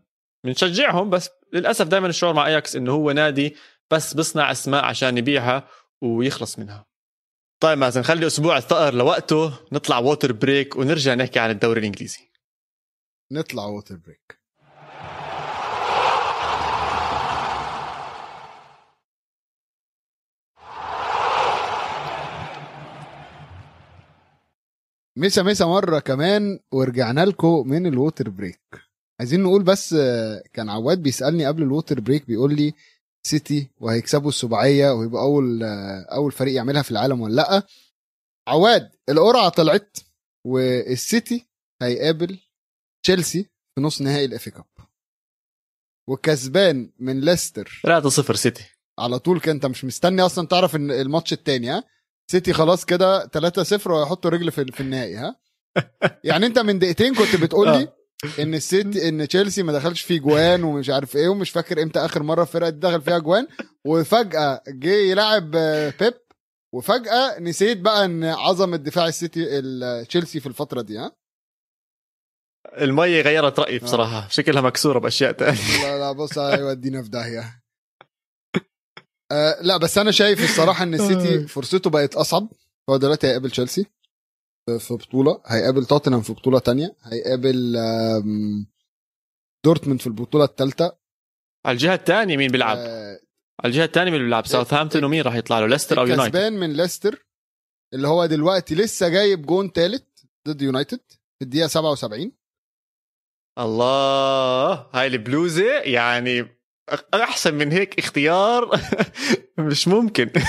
بنشجعهم 0.44 1.10
بس 1.10 1.30
للأسف 1.52 1.86
دائما 1.86 2.06
الشعور 2.06 2.34
مع 2.34 2.46
اياكس 2.46 2.76
إنه 2.76 2.92
هو 2.92 3.10
نادي 3.10 3.56
بس 3.90 4.14
بصنع 4.14 4.50
أسماء 4.50 4.84
عشان 4.84 5.18
يبيعها 5.18 5.68
ويخلص 6.02 6.58
منها. 6.58 6.86
طيب 7.60 7.78
مازن 7.78 8.02
خلي 8.02 8.26
أسبوع 8.26 8.56
الثأر 8.56 8.94
لوقته 8.94 9.52
نطلع 9.72 9.98
water 9.98 10.32
break 10.32 10.76
ونرجع 10.76 11.14
نحكي 11.14 11.38
عن 11.38 11.50
الدوري 11.50 11.80
الإنجليزي. 11.80 12.30
نطلع 13.32 13.64
water 13.64 13.96
break 13.96 14.43
مسا 25.24 25.42
مسا 25.42 25.64
مرة 25.64 25.98
كمان 25.98 26.58
ورجعنا 26.72 27.24
لكم 27.24 27.68
من 27.68 27.86
ال 27.86 27.94
water 27.94 28.30
break. 28.30 28.60
عايزين 29.20 29.42
نقول 29.42 29.62
بس 29.62 29.94
كان 30.52 30.68
عواد 30.68 31.02
بيسألني 31.02 31.46
قبل 31.46 31.62
ال 31.62 31.69
water 31.69 32.00
break 32.00 32.26
بيقول 32.26 32.56
لي 32.56 32.74
سيتي 33.26 33.70
وهيكسبوا 33.80 34.28
السباعيه 34.28 34.90
ويبقى 34.90 35.22
أول 35.22 35.62
أول 36.12 36.32
فريق 36.32 36.54
يعملها 36.54 36.82
في 36.82 36.90
العالم 36.90 37.20
ولا 37.20 37.34
لأ. 37.34 37.62
عواد 38.48 38.90
القرعة 39.08 39.48
طلعت 39.48 39.96
والسيتي 40.46 41.46
هيقابل 41.82 42.38
تشيلسي 43.02 43.42
في 43.74 43.80
نص 43.80 44.00
نهائي 44.02 44.24
ال 44.24 44.33
FA 44.33 44.50
Cup. 44.50 44.64
وكسبان 46.08 46.90
من 46.98 47.20
ليستر. 47.20 47.80
3-0 47.86 48.34
سيتي. 48.34 48.64
على 48.98 49.18
طول 49.18 49.40
كده 49.40 49.52
أنت 49.52 49.66
مش 49.66 49.84
مستني 49.84 50.22
أصلا 50.22 50.46
تعرف 50.46 50.76
إن 50.76 50.90
الماتش 50.90 51.32
التاني 51.32 51.70
ها؟ 51.70 51.84
سيتي 52.30 52.52
خلاص 52.52 52.84
كده 52.84 53.26
3-0 53.26 53.86
وهيحطوا 53.86 54.30
رجل 54.30 54.50
في, 54.52 54.64
في 54.64 54.80
النهائي 54.80 55.16
ها؟ 55.16 55.36
يعني 56.24 56.46
انت 56.46 56.58
من 56.58 56.78
دقيقتين 56.78 57.14
كنت 57.14 57.36
بتقول 57.36 57.68
لي 57.68 57.82
آه. 57.88 58.42
إن 58.42 58.54
السيتي 58.54 59.08
إن 59.08 59.28
تشيلسي 59.28 59.62
ما 59.62 59.72
دخلش 59.72 60.02
فيه 60.02 60.20
جوان 60.20 60.64
ومش 60.64 60.90
عارف 60.90 61.16
إيه 61.16 61.28
ومش 61.28 61.50
فاكر 61.50 61.82
إمتى 61.82 61.98
آخر 61.98 62.22
مرة 62.22 62.42
الفرقة 62.42 62.68
دي 62.68 62.78
دخل 62.78 63.02
فيها 63.02 63.18
جوان 63.18 63.46
وفجأة 63.84 64.62
جه 64.68 64.94
يلعب 64.94 65.50
بيب 66.00 66.14
وفجأة 66.74 67.38
نسيت 67.40 67.78
بقى 67.78 68.04
إن 68.04 68.24
عظمه 68.24 68.76
دفاع 68.76 69.08
السيتي 69.08 69.62
تشيلسي 70.08 70.40
في 70.40 70.46
الفترة 70.46 70.82
دي 70.82 70.98
ها؟ 70.98 71.12
المية 72.78 73.20
غيرت 73.20 73.60
رأيي 73.60 73.78
بصراحة 73.78 74.28
شكلها 74.28 74.62
مكسورة 74.62 74.98
بأشياء 74.98 75.32
تانية. 75.32 75.82
لا 75.82 75.98
لا 75.98 76.12
بص 76.12 76.38
هيودينا 76.38 77.02
في 77.02 77.08
داهية. 77.08 77.63
أه 79.34 79.62
لا 79.62 79.76
بس 79.76 79.98
أنا 79.98 80.10
شايف 80.10 80.44
الصراحة 80.44 80.82
إن 80.82 80.94
السيتي 81.00 81.46
فرصته 81.46 81.90
بقت 81.90 82.14
أصعب 82.14 82.48
هو 82.90 82.96
دلوقتي 82.96 83.26
هيقابل 83.26 83.50
تشيلسي 83.50 83.86
في 84.78 84.94
بطولة 84.94 85.42
هيقابل 85.46 85.84
توتنهام 85.84 86.22
في 86.22 86.32
بطولة 86.32 86.58
تانية 86.58 86.96
هيقابل 87.02 87.76
دورتموند 89.64 90.00
في 90.00 90.06
البطولة 90.06 90.44
الثالثه 90.44 90.96
على 91.66 91.74
الجهة 91.74 91.94
الثانية 91.94 92.36
مين 92.36 92.50
بيلعب؟ 92.50 92.76
آه 92.76 93.20
على 93.60 93.70
الجهة 93.70 93.84
الثانية 93.84 94.10
مين 94.10 94.22
بيلعب؟ 94.22 94.46
ساوثهامبتون 94.46 95.04
ومين 95.04 95.22
راح 95.22 95.34
يطلع 95.34 95.58
له؟ 95.60 95.66
ليستر 95.66 96.00
أو 96.00 96.06
يونايتد؟ 96.06 96.36
كسبان 96.36 96.52
من 96.52 96.72
ليستر 96.72 97.26
اللي 97.94 98.08
هو 98.08 98.26
دلوقتي 98.26 98.74
لسه 98.74 99.08
جايب 99.08 99.46
جون 99.46 99.70
ثالث 99.70 100.02
ضد 100.48 100.62
يونايتد 100.62 101.00
في 101.38 101.42
الدقيقة 101.42 101.66
77 101.66 102.32
الله 103.58 104.72
هاي 104.92 105.06
البلوزة 105.06 105.80
يعني 105.80 106.63
أحسن 107.14 107.54
من 107.54 107.72
هيك 107.72 107.98
اختيار 107.98 108.80
مش 109.58 109.88
ممكن. 109.88 110.30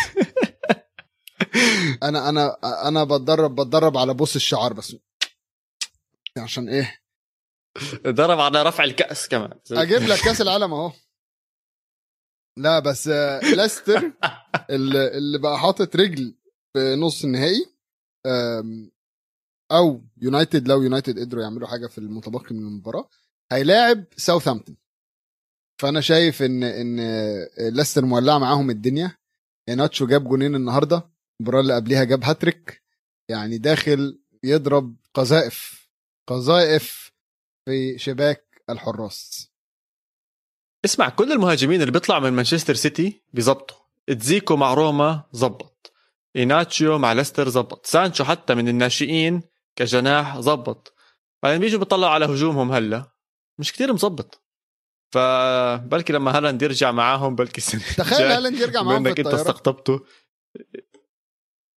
أنا 2.03 2.29
أنا 2.29 2.57
أنا 2.87 3.03
بتدرب 3.03 3.55
بتدرب 3.61 3.97
على 3.97 4.13
بوس 4.13 4.35
الشعر 4.35 4.73
بس. 4.73 4.95
عشان 6.37 6.69
إيه؟ 6.69 7.01
ضرب 8.07 8.39
على 8.39 8.63
رفع 8.63 8.83
الكأس 8.83 9.27
كمان. 9.27 9.59
أجيب 9.71 10.01
لك 10.01 10.19
كأس 10.19 10.41
العالم 10.41 10.73
أهو. 10.73 10.91
لا 12.57 12.79
بس 12.79 13.07
ليستر 13.43 14.11
اللي, 14.69 15.17
اللي 15.17 15.39
بقى 15.39 15.59
حاطط 15.59 15.95
رجل 15.95 16.35
في 16.73 16.95
نص 16.95 17.23
النهائي 17.23 17.65
أو 19.71 20.01
يونايتد 20.17 20.67
لو 20.67 20.81
يونايتد 20.81 21.19
قدروا 21.19 21.43
يعملوا 21.43 21.67
حاجة 21.67 21.87
في 21.87 21.97
المتبقي 21.97 22.55
من 22.55 22.59
المباراة 22.67 23.09
هيلاعب 23.51 24.03
ساوثهامبتون. 24.17 24.77
فأنا 25.77 26.01
شايف 26.01 26.41
إن 26.41 26.63
إن 26.63 26.99
ليستر 27.59 28.05
مولعه 28.05 28.37
معاهم 28.37 28.69
الدنيا. 28.69 29.17
ناتشو 29.69 30.07
جاب 30.07 30.27
جونين 30.27 30.55
النهارده 30.55 31.09
المباراه 31.39 31.61
اللي 31.61 31.75
قبليها 31.75 32.03
جاب 32.03 32.23
هاتريك. 32.23 32.83
يعني 33.29 33.57
داخل 33.57 34.19
يضرب 34.43 34.95
قذائف 35.13 35.87
قذائف 36.27 37.11
في 37.65 37.97
شباك 37.97 38.63
الحراس. 38.69 39.51
اسمع 40.85 41.09
كل 41.09 41.31
المهاجمين 41.31 41.81
اللي 41.81 41.91
بيطلعوا 41.91 42.21
من 42.21 42.33
مانشستر 42.33 42.73
سيتي 42.73 43.21
بيزبطوا 43.33 43.77
تزيكو 44.07 44.55
مع 44.55 44.73
روما 44.73 45.23
زبط 45.31 45.93
إيهيناتشو 46.35 46.97
مع 46.97 47.13
ليستر 47.13 47.49
زبط 47.49 47.85
سانشو 47.85 48.23
حتى 48.23 48.55
من 48.55 48.67
الناشئين 48.67 49.41
كجناح 49.75 50.39
زبط 50.39 50.93
بعدين 51.43 51.59
بيجوا 51.61 51.79
بيطلعوا 51.79 52.13
على 52.13 52.25
هجومهم 52.25 52.71
هلا. 52.71 53.11
مش 53.59 53.73
كتير 53.73 53.93
مزبط 53.93 54.44
فبلكي 55.15 56.13
لما 56.13 56.37
هالاند 56.37 56.61
يرجع 56.61 56.91
معاهم 56.91 57.35
بلكي 57.35 57.57
السنة 57.57 57.81
تخيل 57.97 58.27
هالاند 58.27 58.59
يرجع 58.59 58.81
بما 58.81 58.89
معاهم 58.89 59.03
في 59.03 59.09
إنك 59.09 59.19
أنت 59.19 59.33
استقطبته. 59.33 60.05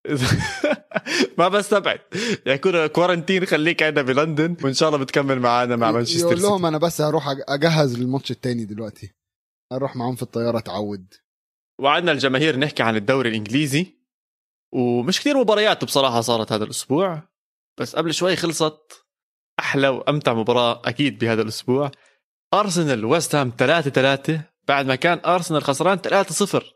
ما 1.38 1.48
بستبعد. 1.48 2.00
يكون 2.46 2.88
كورنتين 2.88 3.46
خليك 3.46 3.84
عندنا 3.84 4.02
بلندن 4.06 4.58
وإن 4.64 4.74
شاء 4.74 4.90
الله 4.90 5.00
بتكمل 5.00 5.40
معنا 5.40 5.76
مع 5.76 5.92
مانشستر 5.92 6.20
يقول 6.20 6.42
لهم 6.42 6.66
أنا 6.66 6.78
بس 6.78 7.02
هروح 7.02 7.36
أجهز 7.48 8.00
للماتش 8.00 8.32
التاني 8.32 8.66
دلوقتي. 8.66 9.14
أروح 9.72 9.96
معاهم 9.96 10.16
في 10.16 10.24
الطيارة 10.24 10.58
اتعود 10.58 11.14
وعدنا 11.82 12.12
الجماهير 12.12 12.60
نحكي 12.60 12.84
عن 12.84 12.96
الدوري 12.96 13.30
الإنجليزي. 13.30 13.98
ومش 14.74 15.20
كثير 15.20 15.38
مباريات 15.38 15.84
بصراحة 15.86 16.22
صارت 16.22 16.52
هذا 16.52 16.64
الأسبوع 16.64 17.24
بس 17.80 17.96
قبل 17.96 18.14
شوي 18.14 18.36
خلصت 18.36 19.06
أحلى 19.60 19.88
وأمتع 19.88 20.34
مباراة 20.34 20.82
أكيد 20.86 21.20
بهذا 21.20 21.42
الأسبوع. 21.42 21.92
أرسنال 22.54 23.06
ويست 23.06 23.36
هام 23.36 23.54
3 23.58 23.90
3 23.90 24.44
بعد 24.68 24.86
ما 24.86 24.96
كان 24.96 25.22
أرسنال 25.26 25.64
خسران 25.64 25.98
3 25.98 26.34
0 26.34 26.74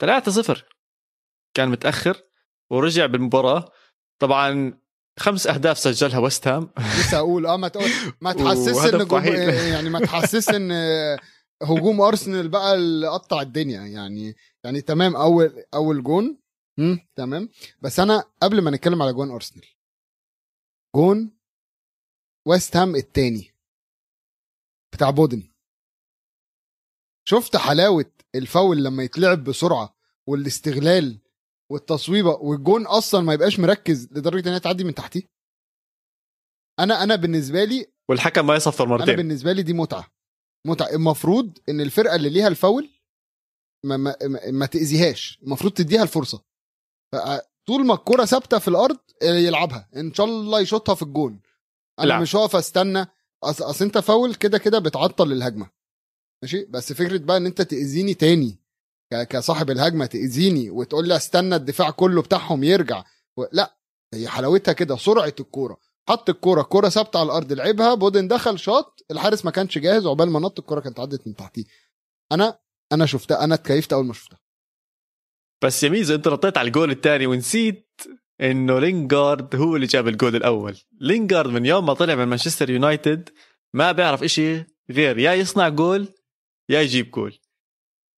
3 0.00 0.30
0 0.30 0.64
كان 1.56 1.68
متأخر 1.68 2.22
ورجع 2.70 3.06
بالمباراة. 3.06 3.72
طبعا 4.20 4.78
خمس 5.18 5.46
أهداف 5.46 5.78
سجلها 5.78 6.18
ويست 6.18 6.48
هام. 6.48 6.70
لسه 6.78 7.18
أقول 7.18 7.46
آه 7.46 7.56
ما 7.56 7.68
تقول 7.68 7.88
ما 8.20 8.34
وهدف 8.42 8.94
إن 8.94 9.08
جم... 9.08 9.16
وحيد. 9.16 9.34
يعني 9.72 9.90
ما 9.90 10.00
تحسسش 10.00 10.54
إن 10.54 10.72
هجوم 11.62 12.00
أرسنال 12.00 12.48
بقى 12.48 12.74
اللي 12.74 13.08
قطع 13.08 13.40
الدنيا. 13.42 13.80
يعني 13.80 14.34
يعني 14.64 14.80
تمام 14.80 15.16
أول 15.16 15.64
أول 15.74 16.02
جون. 16.02 16.38
تمام. 17.16 17.48
بس 17.80 18.00
أنا 18.00 18.24
قبل 18.42 18.60
ما 18.60 18.70
نتكلم 18.70 19.02
على 19.02 19.12
جون 19.12 19.30
أرسنال 19.30 19.66
جون 20.96 21.36
ويست 22.46 22.76
هام 22.76 22.96
التاني. 22.96 23.53
بتاع 24.94 25.10
بوين. 25.10 25.50
شفت 27.28 27.56
حلاوة 27.56 28.12
الفاول 28.34 28.84
لما 28.84 29.02
يتلعب 29.02 29.44
بسرعة 29.44 29.96
والاستغلال 30.28 31.18
والتصويبة 31.70 32.30
والجون 32.30 32.86
أصلا 32.86 33.20
ما 33.20 33.34
يبقاش 33.34 33.60
مركز 33.60 34.08
لدرجة 34.12 34.48
انها 34.48 34.58
تعدي 34.58 34.84
من 34.84 34.94
تحتيه؟ 34.94 35.22
أنا 36.78 37.02
أنا 37.02 37.16
بالنسبة 37.16 37.64
لي 37.64 37.86
والحكم 38.08 38.46
ما 38.46 38.54
يصفر 38.54 38.84
أنا 38.84 38.92
مرتين 38.92 39.16
بالنسبة 39.16 39.52
لي 39.52 39.62
دي 39.62 39.72
متعة. 39.72 40.12
متعة. 40.66 40.88
المفروض 40.88 41.58
إن 41.68 41.80
الفرقة 41.80 42.14
اللي 42.16 42.28
ليها 42.30 42.48
الفاول 42.48 42.90
ما, 43.84 43.96
ما, 43.96 44.16
ما, 44.22 44.50
ما 44.50 44.66
تأذيهاش. 44.66 45.38
المفروض 45.42 45.72
تديها 45.72 46.02
الفرصة. 46.02 46.44
طول 47.66 47.86
ما 47.86 47.94
الكرة 47.94 48.24
ثابتة 48.24 48.58
في 48.58 48.68
الأرض 48.68 48.98
يلعبها. 49.22 49.88
إن 49.96 50.14
شاء 50.14 50.26
الله 50.26 50.60
يشوطها 50.60 50.94
في 50.94 51.02
الجون. 51.02 51.40
أنا 51.98 52.06
لا. 52.06 52.20
مش 52.20 52.36
هقف 52.36 52.56
أستنى. 52.56 53.06
اصل 53.50 53.64
أصل 53.64 53.84
أنت 53.84 53.98
فاول 53.98 54.34
كده 54.34 54.58
كده 54.58 54.78
بتعطل 54.78 55.32
الهجمة. 55.32 55.70
ماشي؟ 56.42 56.64
بس 56.64 56.92
فكرة 56.92 57.18
بقى 57.18 57.36
إن 57.36 57.46
أنت 57.46 57.62
تأذيني 57.62 58.14
تاني 58.14 58.58
كصاحب 59.30 59.70
الهجمة 59.70 60.06
تأذيني 60.06 60.70
وتقول 60.70 61.08
لي 61.08 61.16
أستنى 61.16 61.56
الدفاع 61.56 61.90
كله 61.90 62.22
بتاعهم 62.22 62.64
يرجع 62.64 63.04
و... 63.36 63.44
لأ 63.52 63.76
هي 64.14 64.28
حلاوتها 64.28 64.72
كده 64.72 64.96
سرعة 64.96 65.34
الكورة. 65.40 65.78
حط 66.08 66.30
الكورة 66.30 66.60
الكورة 66.60 66.88
ثابتة 66.88 67.18
على 67.18 67.26
الأرض 67.26 67.52
لعبها 67.52 67.94
بوين 67.94 68.28
دخل 68.28 68.58
شاط 68.58 69.04
الحارس 69.10 69.44
ما 69.44 69.50
كانش 69.50 69.78
جاهز 69.78 70.06
عقبال 70.06 70.30
ما 70.30 70.40
نط 70.40 70.58
الكورة 70.58 70.80
كانت 70.80 71.00
عدت 71.00 71.26
من 71.26 71.34
تحتيه. 71.34 71.64
أنا 72.32 72.58
أنا 72.92 73.06
شفتها 73.06 73.44
أنا 73.44 73.54
اتكيفت 73.54 73.92
أول 73.92 74.04
ما 74.04 74.12
شفتها. 74.12 74.38
بس 75.64 75.82
يا 75.82 75.88
ميزو 75.88 76.14
أنت 76.14 76.28
نطيت 76.28 76.58
على 76.58 76.66
الجول 76.66 76.90
الثاني 76.90 77.26
ونسيت 77.26 78.00
إنه 78.40 78.78
لينجارد 78.78 79.56
هو 79.56 79.76
اللي 79.76 79.86
جاب 79.86 80.08
الجول 80.08 80.36
الأول. 80.36 80.76
لينجارد 81.00 81.50
من 81.50 81.66
يوم 81.66 81.86
ما 81.86 81.94
طلع 81.94 82.14
من 82.14 82.24
مانشستر 82.24 82.70
يونايتد 82.70 83.28
ما 83.74 83.92
بيعرف 83.92 84.22
إشي 84.22 84.64
غير 84.90 85.18
يا 85.18 85.32
يصنع 85.32 85.68
جول 85.68 86.08
يا 86.68 86.80
يجيب 86.80 87.10
جول. 87.10 87.38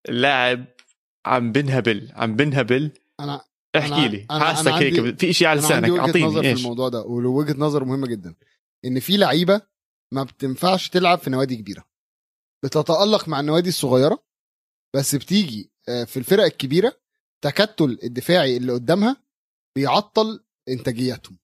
اللاعب 0.08 0.64
عم 1.26 1.52
بيهبل 1.52 2.12
عم 2.14 2.36
بيهبل. 2.36 2.90
أنا 3.20 3.40
احكي 3.76 3.94
أنا- 4.08 4.10
لي 4.10 4.26
حاسك 4.30 4.68
هيك 4.68 5.18
في 5.20 5.30
إشي 5.30 5.46
على 5.46 5.60
لسانك 5.60 5.88
نظر 5.88 6.00
أعطيني 6.00 6.32
في 6.42 6.48
إيش؟ 6.48 6.58
الموضوع 6.60 6.88
ده 6.88 7.00
ووجهه 7.02 7.54
نظر 7.58 7.84
مهمة 7.84 8.06
جدا. 8.06 8.34
إن 8.84 9.00
في 9.00 9.16
لعيبة 9.16 9.60
ما 10.12 10.22
بتنفعش 10.22 10.88
تلعب 10.88 11.18
في 11.18 11.30
نوادي 11.30 11.56
كبيرة. 11.56 11.84
بتتألق 12.64 13.28
مع 13.28 13.40
النوادي 13.40 13.68
الصغيرة 13.68 14.22
بس 14.94 15.14
بتيجي 15.14 15.70
آه، 15.88 16.04
في 16.04 16.16
الفرق 16.16 16.44
الكبيرة 16.44 16.96
تكتل 17.42 17.98
الدفاعي 18.04 18.56
اللي 18.56 18.72
قدامها 18.72 19.16
بيعطل 19.76 20.44
إنتاجيتهم. 20.68 21.38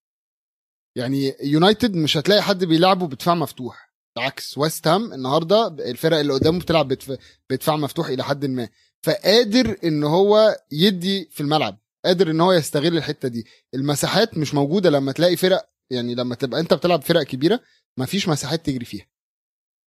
يعني 0.97 1.35
يونايتد 1.43 1.95
مش 1.97 2.17
هتلاقي 2.17 2.43
حد 2.43 2.65
بيلعبه 2.65 3.07
بدفاع 3.07 3.35
مفتوح 3.35 3.93
بالعكس 4.17 4.59
ويست 4.59 4.87
هام 4.89 5.13
النهارده 5.13 5.67
الفرق 5.67 6.19
اللي 6.19 6.33
قدامه 6.33 6.59
بتلعب 6.61 6.89
بدف- 6.89 7.19
بدفاع 7.51 7.77
مفتوح 7.77 8.07
إلى 8.09 8.25
حد 8.25 8.47
ما. 8.47 8.69
فقادر 9.03 9.77
إن 9.85 10.05
هو 10.05 10.57
يدي 10.73 11.29
في 11.31 11.41
الملعب 11.41 11.79
قادر 12.05 12.31
إن 12.31 12.41
هو 12.41 12.53
يستغل 12.53 12.97
الحتة 12.97 13.29
دي. 13.29 13.47
المساحات 13.75 14.39
مش 14.39 14.55
موجودة 14.55 14.91
لما 14.91 15.13
تلاقي 15.13 15.37
فرق 15.37 15.71
يعني 15.91 16.15
لما 16.15 16.35
تبقى 16.35 16.61
أنت 16.61 16.75
بتلعب 16.75 17.03
فرق 17.03 17.23
كبيرة 17.23 17.61
مفيش 17.99 18.29
مساحات 18.29 18.67
تجري 18.67 18.85
فيها. 18.85 19.07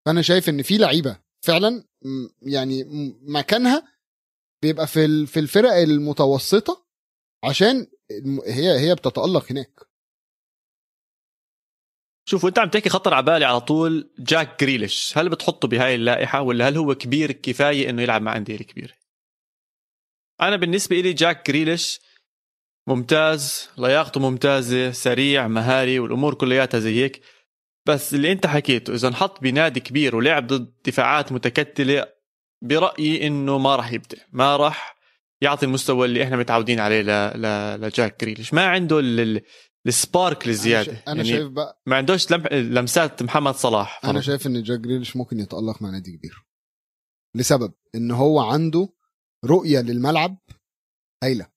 فأنا 0.05 0.21
شايف 0.21 0.49
إن 0.49 0.61
في 0.61 0.77
لعيبة 0.77 1.19
فعلا 1.45 1.83
يعني 2.41 2.83
مكانها 3.21 3.87
بيبقى 4.63 4.87
في 4.87 5.25
في 5.25 5.39
الفرق 5.39 5.71
المتوسطة 5.73 6.85
عشان 7.43 7.87
هي 8.47 8.79
هي 8.79 8.95
بتتألق 8.95 9.51
هناك. 9.51 9.79
شوف 12.29 12.43
وانت 12.43 12.59
عم 12.59 12.69
تحكي 12.69 12.89
خطر 12.89 13.13
على 13.13 13.25
بالي 13.25 13.45
على 13.45 13.59
طول 13.61 14.09
جاك 14.19 14.63
جريليش. 14.63 15.17
هل 15.17 15.29
بتحطه 15.29 15.67
بهاي 15.67 15.95
اللائحة 15.95 16.41
ولا 16.41 16.67
هل 16.69 16.77
هو 16.77 16.95
كبير 16.95 17.31
كفاية 17.31 17.89
إنه 17.89 18.01
يلعب 18.01 18.21
مع 18.21 18.37
أندية 18.37 18.57
كبيرة؟ 18.57 18.93
أنا 20.41 20.55
بالنسبة 20.55 20.95
لي 20.95 21.13
جاك 21.13 21.47
جريليش 21.47 21.99
ممتاز 22.87 23.69
لياقته 23.77 24.19
ممتازة 24.19 24.91
سريع 24.91 25.47
مهاري 25.47 25.99
والأمور 25.99 26.33
كلياتها 26.33 26.79
زي 26.79 27.03
هيك. 27.03 27.21
بس 27.87 28.13
اللي 28.13 28.31
أنت 28.31 28.47
حكيته 28.47 28.93
إذا 28.93 29.07
انحط 29.07 29.41
بنادي 29.41 29.79
كبير 29.79 30.15
ولعب 30.15 30.47
ضد 30.47 30.73
دفاعات 30.85 31.31
متكتلة 31.31 32.07
برأيي 32.61 33.27
إنه 33.27 33.57
ما 33.57 33.75
راح 33.75 33.91
يبدع 33.91 34.17
ما 34.31 34.57
راح 34.57 34.94
يعطي 35.45 35.65
المستوى 35.65 36.07
اللي 36.07 36.23
إحنا 36.23 36.37
متعودين 36.37 36.79
عليه 36.79 37.01
ل... 37.01 37.41
ل... 37.41 37.81
لجاك 37.81 38.21
جريليش. 38.21 38.53
ما 38.53 38.65
عنده 38.65 38.99
ال... 38.99 39.19
ال... 39.19 39.41
السبارك 39.87 40.47
الزيادة. 40.47 40.91
أنا, 40.91 41.01
شا... 41.01 41.11
أنا 41.11 41.23
يعني 41.23 41.29
شايف 41.29 41.47
بقى 41.51 41.81
ما 41.85 41.95
عندوش 41.95 42.31
لم... 42.31 42.47
لمسات 42.51 43.23
محمد 43.23 43.55
صلاح. 43.55 43.99
أنا 44.03 44.13
فرضاً. 44.13 44.21
شايف 44.21 44.47
إن 44.47 44.63
جاك 44.63 44.79
جريليش 44.79 45.15
ممكن 45.15 45.39
يتألق 45.39 45.81
مع 45.81 45.89
نادي 45.89 46.17
كبير. 46.17 46.45
لسبب 47.35 47.73
إن 47.95 48.11
هو 48.11 48.39
عنده 48.39 48.89
رؤية 49.45 49.79
للملعب 49.79 50.37
هايلة. 51.23 51.47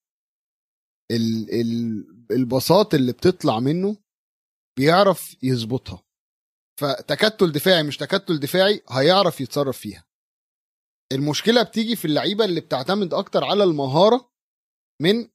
ال... 1.11 1.61
ال... 1.61 2.05
البساط 2.31 2.95
اللي 2.95 3.13
بتطلع 3.13 3.61
منه 3.61 3.97
بيعرف 4.79 5.37
يظبطها. 5.43 6.05
فتكتل 6.81 7.53
دفاعي 7.53 7.83
مش 7.83 7.97
تكتل 7.97 8.41
دفاعي 8.41 8.83
هيعرف 8.91 9.41
يتصرف 9.41 9.79
فيها. 9.79 10.08
المشكلة 11.13 11.63
بتيجي 11.63 11.97
في 11.97 12.05
اللعيبة 12.05 12.45
اللي 12.45 12.61
بتعتمد 12.61 13.15
أكتر 13.15 13.45
على 13.45 13.65
المهارة 13.65 14.31
من 15.01 15.29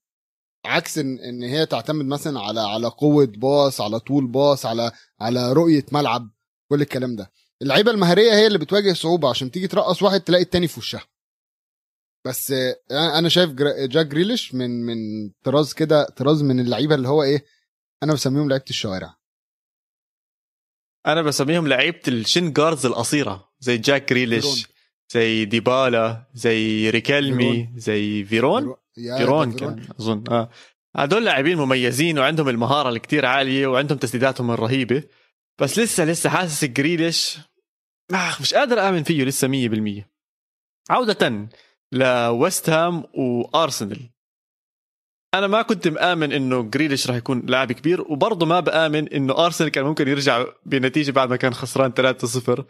عكس 0.65 0.97
ان 0.97 1.43
هي 1.43 1.65
تعتمد 1.65 2.05
مثلا 2.05 2.39
على 2.39 2.59
على 2.59 2.87
قوة 2.87 3.25
باص 3.25 3.81
على 3.81 3.99
طول 3.99 4.27
باص 4.27 4.65
على 4.65 4.91
على 5.19 5.53
رؤية 5.53 5.85
ملعب 5.91 6.29
كل 6.71 6.81
الكلام 6.81 7.15
ده. 7.15 7.31
اللعيبة 7.61 7.91
المهارية 7.91 8.31
هي 8.33 8.47
اللي 8.47 8.57
بتواجه 8.57 8.93
صعوبة 8.93 9.29
عشان 9.29 9.51
تيجي 9.51 9.67
ترقص 9.67 10.03
واحد 10.03 10.21
تلاقي 10.21 10.41
التاني 10.43 10.67
في 10.67 10.79
وشها. 10.79 11.07
بس 12.25 12.53
أنا 12.91 13.29
شايف 13.29 13.51
جاك 13.51 14.05
جريليش 14.05 14.53
من 14.53 14.85
من 14.85 15.29
طراز 15.43 15.73
كده 15.73 16.03
طراز 16.03 16.41
من 16.43 16.59
اللعيبة 16.59 16.95
اللي 16.95 17.07
هو 17.07 17.23
إيه 17.23 17.45
أنا 18.03 18.13
بسميهم 18.13 18.49
لعيبة 18.49 18.65
الشوارع. 18.69 19.15
أنا 21.07 21.21
بسميهم 21.21 21.67
لعيبة 21.67 22.01
ال 22.07 22.17
shin 22.17 22.53
guards 22.53 22.85
القصيره 22.85 23.53
زي 23.59 23.77
جاك 23.77 24.13
فيرون. 24.13 24.72
زي 25.11 25.45
ديبالا 25.45 26.27
زي 26.33 26.89
ريكيلمي 26.89 27.53
فيرون. 27.53 27.73
زي 27.77 28.23
فيرون؟ 28.23 28.75
فيرون. 28.95 29.51
كان 29.51 29.87
أظن. 29.99 30.23
آه. 30.31 30.49
هدول 30.95 31.25
لاعبين 31.25 31.57
مميزين 31.57 32.19
وعندهم 32.19 32.49
المهارة 32.49 32.89
الكتير 32.89 33.25
عالية 33.25 33.67
وعندهم 33.67 33.97
تسديداتهم 33.97 34.51
الرهيبة. 34.51 35.03
بس 35.61 35.79
لسه 35.79 36.05
لسه 36.05 36.29
حاسس 36.29 36.65
جريليش 36.65 37.37
آه 38.13 38.41
مش 38.41 38.53
قادر 38.53 38.89
آمن 38.89 39.03
فيه 39.03 39.23
لسه 39.23 39.47
100% 39.47 40.03
عودة 40.89 41.47
لويست 41.91 42.69
هام 42.69 43.03
وأرسنال. 43.13 44.09
أنا 45.33 45.47
ما 45.47 45.61
كنت 45.61 45.87
مآمن 45.87 46.31
إنه 46.31 46.61
جريليش 46.63 47.07
راح 47.07 47.15
يكون 47.15 47.45
لاعب 47.45 47.71
كبير 47.71 48.01
وبرضه 48.01 48.45
ما 48.45 48.59
بآمن 48.59 49.07
إنه 49.07 49.45
أرسنال 49.45 49.69
كان 49.69 49.85
ممكن 49.85 50.07
يرجع 50.07 50.45
بنتيجة 50.65 51.11
بعد 51.11 51.29
ما 51.29 51.35
كان 51.35 51.53
خسران 51.53 51.91
3-0 51.91 52.63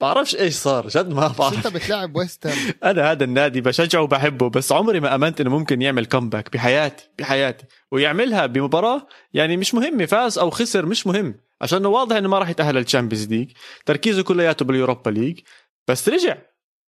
بعرفش 0.00 0.36
إيش 0.36 0.54
صار 0.54 0.88
جد 0.88 1.08
ما 1.08 1.28
بعرف 1.38 1.66
أنت 1.66 1.66
بتلعب 1.66 2.16
ويست 2.16 2.46
هام 2.46 2.74
أنا 2.90 3.10
هذا 3.10 3.24
النادي 3.24 3.60
بشجعه 3.60 4.02
وبحبه 4.02 4.50
بس 4.50 4.72
عمري 4.72 5.00
ما 5.00 5.14
أمنت 5.14 5.40
إنه 5.40 5.50
ممكن 5.50 5.82
يعمل 5.82 6.06
comeback 6.06 6.52
بحياتي 6.52 7.10
بحياتي. 7.18 7.66
ويعملها 7.92 8.46
بمباراة 8.46 9.06
يعني 9.34 9.56
مش 9.56 9.74
مهمة 9.74 10.06
فاز 10.06 10.38
أو 10.38 10.50
خسر 10.50 10.86
مش 10.86 11.06
مهم. 11.06 11.34
عشان 11.60 11.86
واضح 11.86 12.16
إنه 12.16 12.28
ما 12.28 12.38
راح 12.38 12.48
يتأهل 12.48 12.74
لل 12.74 12.84
Champions 12.84 13.26
League 13.28 13.50
تركيزه 13.86 14.22
كلياته 14.22 14.64
بال 14.64 14.75
Europa 14.75 15.10
League 15.10 15.40
بس 15.88 16.08
رجع 16.08 16.38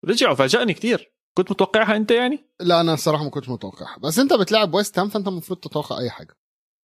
رجع 0.04 0.30
وفاجأني 0.30 0.74
كتير. 0.74 1.12
كنت 1.34 1.50
متوقعها 1.50 1.96
أنت 1.96 2.10
يعني؟ 2.10 2.48
لا 2.60 2.80
أنا 2.80 2.94
الصراحه 2.94 3.24
ما 3.24 3.30
كنتش 3.30 3.48
متوقعها. 3.48 3.98
بس 3.98 4.18
أنت 4.18 4.32
بتلعب 4.32 4.74
ويست 4.74 4.98
هام 4.98 5.08
فأنت 5.08 5.28
المفروض 5.28 5.58
تتوقع 5.58 5.98
أي 5.98 6.10
حاجة. 6.10 6.34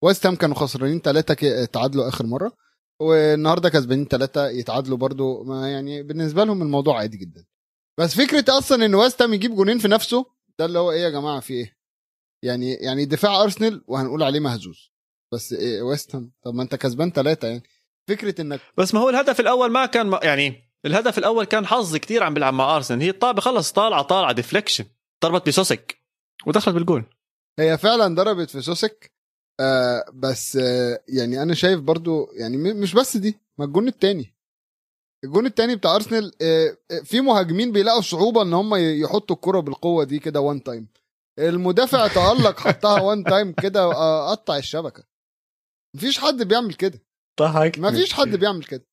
ويست 0.02 0.26
هام 0.26 0.36
كانوا 0.36 0.56
خسرانين 0.56 1.00
ثلاثة 1.00 1.64
تعادلوا 1.64 2.08
آخر 2.08 2.26
مرة. 2.26 2.52
والنهارده 3.02 3.68
كسبانين 3.68 4.04
ثلاثة 4.04 4.48
يتعادلوا 4.48 4.96
برضو. 4.96 5.44
ما 5.44 5.70
يعني 5.70 6.02
بالنسبة 6.02 6.44
لهم 6.44 6.62
الموضوع 6.62 6.98
عادي 6.98 7.16
جدا. 7.16 7.44
بس 7.98 8.14
فكرة 8.14 8.58
أصلا 8.58 8.84
إن 8.84 8.94
ويست 8.94 9.22
هام 9.22 9.34
يجيب 9.34 9.54
جونين 9.54 9.78
في 9.78 9.88
نفسه 9.88 10.26
ده 10.58 10.64
اللي 10.64 10.78
هو 10.78 10.92
إيه 10.92 11.00
يا 11.00 11.10
جماعة 11.10 11.40
في 11.40 11.54
إيه؟ 11.54 11.76
يعني 12.42 12.72
يعني 12.72 13.04
دفاع 13.04 13.42
أرسنال 13.42 13.84
وهنقول 13.86 14.22
عليه 14.22 14.40
مهزوز. 14.40 14.92
بس 15.32 15.52
إيه 15.52 15.82
ويست 15.82 16.14
هام 16.14 16.32
طب 16.42 16.54
ما 16.54 16.62
أنت 16.62 16.74
كسبان 16.74 17.10
ثلاثة 17.10 17.48
يعني. 17.48 17.62
فكرة 18.08 18.40
إنك 18.40 18.60
بس 18.78 18.94
ما 18.94 19.00
هو 19.00 19.10
الهدف 19.10 19.40
الأول 19.40 19.70
ما 19.70 19.86
كان 19.86 20.06
ما 20.06 20.20
يعني 20.22 20.72
الهدف 20.86 21.18
الأول 21.18 21.44
كان 21.44 21.66
حظ 21.66 21.96
كتير 21.96 22.22
عم 22.22 22.34
بيلعب 22.34 22.54
مع 22.54 22.76
أرسنال. 22.76 23.00
هي 23.00 23.10
الطابة 23.10 23.40
خلص 23.40 23.72
طالعة 23.72 24.02
طالعة 24.02 24.32
deflection 24.32 24.84
ضربت 25.24 25.48
بسوتشيك 25.48 25.98
ودخلت 26.46 26.74
بالجول 26.74 27.04
هي 27.58 27.78
فعلا 27.78 28.14
ضربت 28.14 28.50
في 28.50 28.62
سوتشيك 28.62 29.12
آه 29.60 30.04
بس 30.14 30.56
آه 30.56 31.02
يعني 31.08 31.42
أنا 31.42 31.54
شايف 31.54 31.80
برضو 31.80 32.32
يعني 32.32 32.56
مش 32.56 32.94
بس 32.94 33.16
دي 33.16 33.38
ما 33.58 33.64
الجون 33.64 33.88
التاني. 33.88 34.34
الجون 35.24 35.46
التاني 35.46 35.76
بتاع 35.76 35.94
أرسنال 35.94 36.32
آه 36.42 36.76
آه، 36.90 37.00
في 37.00 37.20
مهاجمين 37.20 37.72
بيلاقوا 37.72 38.00
صعوبة 38.00 38.42
إن 38.42 38.52
هم 38.52 38.74
يحطوا 38.74 39.36
الكرة 39.36 39.60
بالقوة 39.60 40.04
دي 40.04 40.18
كده 40.18 40.40
one 40.40 40.62
time 40.62 40.88
المدافع 41.38 42.06
تألق 42.08 42.60
حطها 42.60 43.00
one 43.06 43.24
time 43.24 43.52
كده 43.52 43.80
آه، 43.80 44.30
قطع 44.30 44.56
الشبكة. 44.56 45.04
مفيش 45.96 46.18
حد 46.18 46.42
بيعمل 46.42 46.74
كده. 46.74 47.02
ضحك 47.40 47.78
مفيش 47.78 48.12
حد 48.12 48.36
بيعمل 48.36 48.64
كده. 48.64 48.86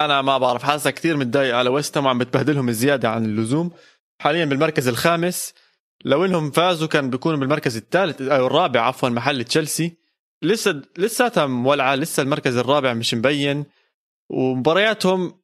أنا 0.00 0.22
ما 0.22 0.38
بعرف 0.38 0.62
حاسة 0.62 0.90
كثير 0.90 1.16
متضايق 1.16 1.56
على 1.56 1.70
ويست 1.70 1.98
هام 1.98 2.18
بتبهدلهم 2.18 2.70
زياده 2.72 3.10
عن 3.10 3.24
اللزوم. 3.24 3.70
حاليا 4.22 4.44
بالمركز 4.44 4.88
الخامس 4.88 5.54
لو 6.04 6.24
انهم 6.24 6.50
فازوا 6.50 6.88
كان 6.88 7.10
بيكونوا 7.10 7.38
بالمركز 7.38 7.76
الثالث 7.76 8.22
أو 8.22 8.46
الرابع 8.46 8.80
عفوا 8.80 9.08
محل 9.08 9.44
تشيلسي. 9.44 9.96
لسه 10.42 10.82
لساتها 10.98 11.46
مولعة 11.46 11.94
لسه 11.94 12.22
المركز 12.22 12.56
الرابع 12.56 12.94
مش 12.94 13.14
مبين. 13.14 13.64
ومبارياتهم 14.30 15.40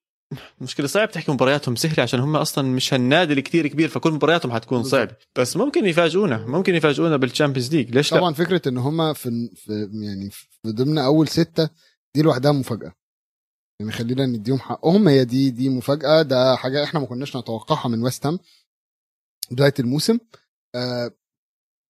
مشكلة 0.61 0.87
صعب 0.87 1.11
تحكي 1.11 1.33
مبارياتهم 1.33 1.77
سهلة 1.77 2.03
عشان 2.03 2.21
هم 2.21 2.37
أصلا 2.37 2.69
مش 2.69 2.95
هالنادي 2.95 3.33
الكتير 3.33 3.67
كبير 3.67 3.89
فكل 3.89 4.11
مبارياتهم 4.11 4.53
حتكون. 4.53 4.83
صعبة 4.83 5.17
بس 5.37 5.57
ممكن 5.57 5.87
يفاجئونا 5.87 6.47
ممكن 6.47 6.75
يفاجئونا 6.75 7.17
بال 7.17 7.27
Champions 7.27 7.75
League 7.75 7.91
ليش 7.95 8.13
لا؟ 8.13 8.19
طبعا 8.19 8.35
فكرة 8.35 8.69
إن 8.69 8.79
هم 8.79 9.13
في, 9.13 9.51
في 9.55 9.91
يعني 9.93 10.31
في 10.31 10.49
ضمن 10.67 10.99
أول 10.99 11.29
ستة 11.29 11.71
دي 12.15 12.23
لوحدها 12.23 12.53
مفاجأة. 12.53 12.93
يعني 13.81 13.93
خلينا 13.93 14.27
نديهم 14.27 14.59
حقهم 14.59 15.09
هي 15.09 15.25
دي 15.25 15.51
دي 15.51 15.69
مفاجأة. 15.69 16.23
ده 16.23 16.57
حاجة 16.57 16.85
إحنا 16.85 17.01
ما 17.01 17.07
كناش 17.07 17.37
نتوقعها 17.37 17.89
من 17.89 18.03
ويست 18.03 18.27
هام 18.27 18.39
بداية 19.51 19.75
الموسم. 19.79 20.19
آه 20.75 21.11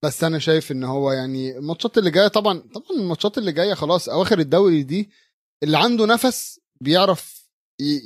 بس 0.04 0.24
أنا 0.24 0.38
شايف 0.38 0.72
إن 0.72 0.84
هو 0.84 1.12
يعني 1.12 1.58
الماتشات 1.58 1.98
اللي 1.98 2.10
جاية 2.10 2.28
طبعا 2.28 2.58
طبعا 2.58 2.90
الماتشات 3.00 3.38
اللي 3.38 3.52
جاية 3.52 3.74
خلاص 3.74 4.08
أواخر 4.08 4.38
الدوري 4.38 4.82
دي 4.82 5.10
اللي 5.62 5.78
عنده 5.78 6.06
نفس 6.06 6.60
بيعرف 6.80 7.50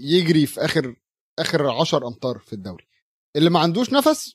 يجري 0.04 0.46
في 0.46 0.64
آخر 0.64 0.96
آخر 1.38 1.70
10 1.70 2.08
أمتار 2.08 2.38
في 2.38 2.52
الدوري. 2.52 2.84
اللي 3.36 3.50
ما 3.50 3.60
عندوش 3.60 3.92
نفس 3.92 4.34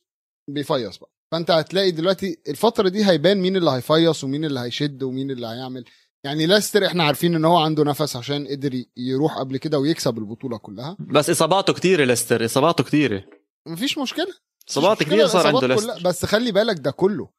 بيفيص 0.50 0.98
بقى. 0.98 1.12
فأنت 1.32 1.52
هتلاقي 1.52 1.92
دلوقتي 1.92 2.42
الفترة 2.50 2.90
دي 2.90 3.06
هيبان 3.06 3.38
مين 3.42 3.56
اللي 3.56 3.72
هيفيص 3.72 4.24
ومين 4.24 4.46
اللي 4.46 4.60
هيشد 4.60 5.04
ومين 5.04 5.32
اللي 5.32 5.48
هيعمل. 5.48 5.86
يعني 6.26 6.46
لاستر 6.46 6.86
إحنا 6.86 7.04
عارفين 7.04 7.36
إن 7.36 7.46
هو 7.46 7.58
عنده 7.58 7.84
نفس 7.84 8.16
عشان 8.16 8.48
قدر 8.48 8.84
يروح 8.98 9.38
قبل 9.38 9.58
كده 9.58 9.80
ويكسب 9.80 10.18
البطولة 10.18 10.58
كلها. 10.58 10.98
بس 11.00 11.30
إصاباته 11.30 11.74
كثيرة 11.74 12.04
ليستر 12.06 12.46
إصاباته 12.46 12.84
كثيرة 12.84 13.26
مفيش 13.68 13.98
مشكلة. 13.98 14.34
إصابات 14.70 15.02
مش 15.02 15.08
كثير 15.08 15.28
صار 15.28 15.48
عنده 15.48 15.76
كلها 15.76 16.00
بس 16.04 16.26
خلي 16.26 16.52
بالك 16.52 16.80
ده 16.80 16.92
كله 16.92 17.30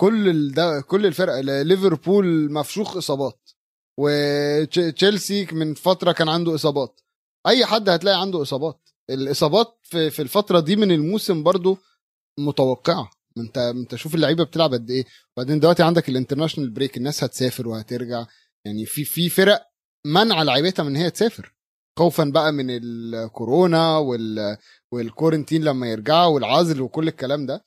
كل 0.00 0.52
ده 0.52 0.80
كل 0.80 1.06
الفرق 1.06 1.40
ليفربول 1.40 2.52
مفشوخ 2.52 2.96
إصابات 2.96 3.50
وتشيلسي 3.98 5.46
من 5.52 5.74
فترة 5.74 6.12
كان 6.12 6.28
عنده 6.28 6.54
إصابات. 6.54 7.00
أي 7.46 7.66
حد 7.66 7.88
هتلاقي 7.88 8.20
عنده 8.20 8.42
إصابات. 8.42 8.88
الإصابات 9.10 9.78
في, 9.82 10.10
في 10.10 10.22
الفترة 10.22 10.60
دي 10.60 10.76
من 10.76 10.92
الموسم 10.92 11.42
برضو 11.42 11.78
متوقعة. 12.38 13.10
ما 13.36 13.42
انت 13.42 13.58
انت 13.58 13.94
شوف 13.94 14.14
اللعيبة 14.14 14.44
بتلعب 14.44 14.72
قد 14.72 14.90
إيه. 14.90 15.04
وبعدين 15.36 15.60
دلوقتي 15.60 15.82
عندك 15.82 16.08
ال 16.08 16.12
international 16.12 16.70
break 16.70 16.96
الناس 16.96 17.24
هتسافر 17.24 17.68
وهترجع. 17.68 18.26
يعني 18.64 18.86
في 18.86 19.04
في 19.04 19.28
فرق 19.28 19.66
منع 20.06 20.42
لعيبتها 20.42 20.82
من 20.82 20.88
إن 20.88 20.96
هي 20.96 21.10
تسافر. 21.10 21.51
خوفا 21.98 22.24
بقى 22.24 22.52
من 22.52 22.66
الكورونا 22.70 23.96
وال 23.98 24.56
وال 24.92 25.04
quarantine 25.04 25.64
لما 25.64 25.86
يرجعوا 25.90 26.34
والعزل 26.34 26.80
وكل 26.80 27.08
الكلام 27.08 27.46
ده. 27.46 27.64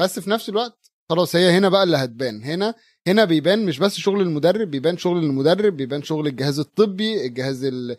بس 0.00 0.18
في 0.18 0.30
نفس 0.30 0.48
الوقت 0.48 0.90
خلاص 1.10 1.36
هي 1.36 1.50
هنا 1.58 1.68
بقى 1.68 1.82
اللي 1.82 1.96
هتبان. 1.96 2.42
هنا 2.42 2.74
هنا 3.06 3.24
بيبان 3.24 3.66
مش 3.66 3.78
بس 3.78 3.94
شغل 3.96 4.20
المدرب 4.20 4.70
بيبان 4.70 4.96
شغل 4.96 5.18
المدرب 5.18 5.76
بيبان 5.76 6.02
شغل 6.02 6.26
الجهاز 6.26 6.58
الطبي 6.58 7.26
الجهاز 7.26 7.64
ال... 7.64 7.96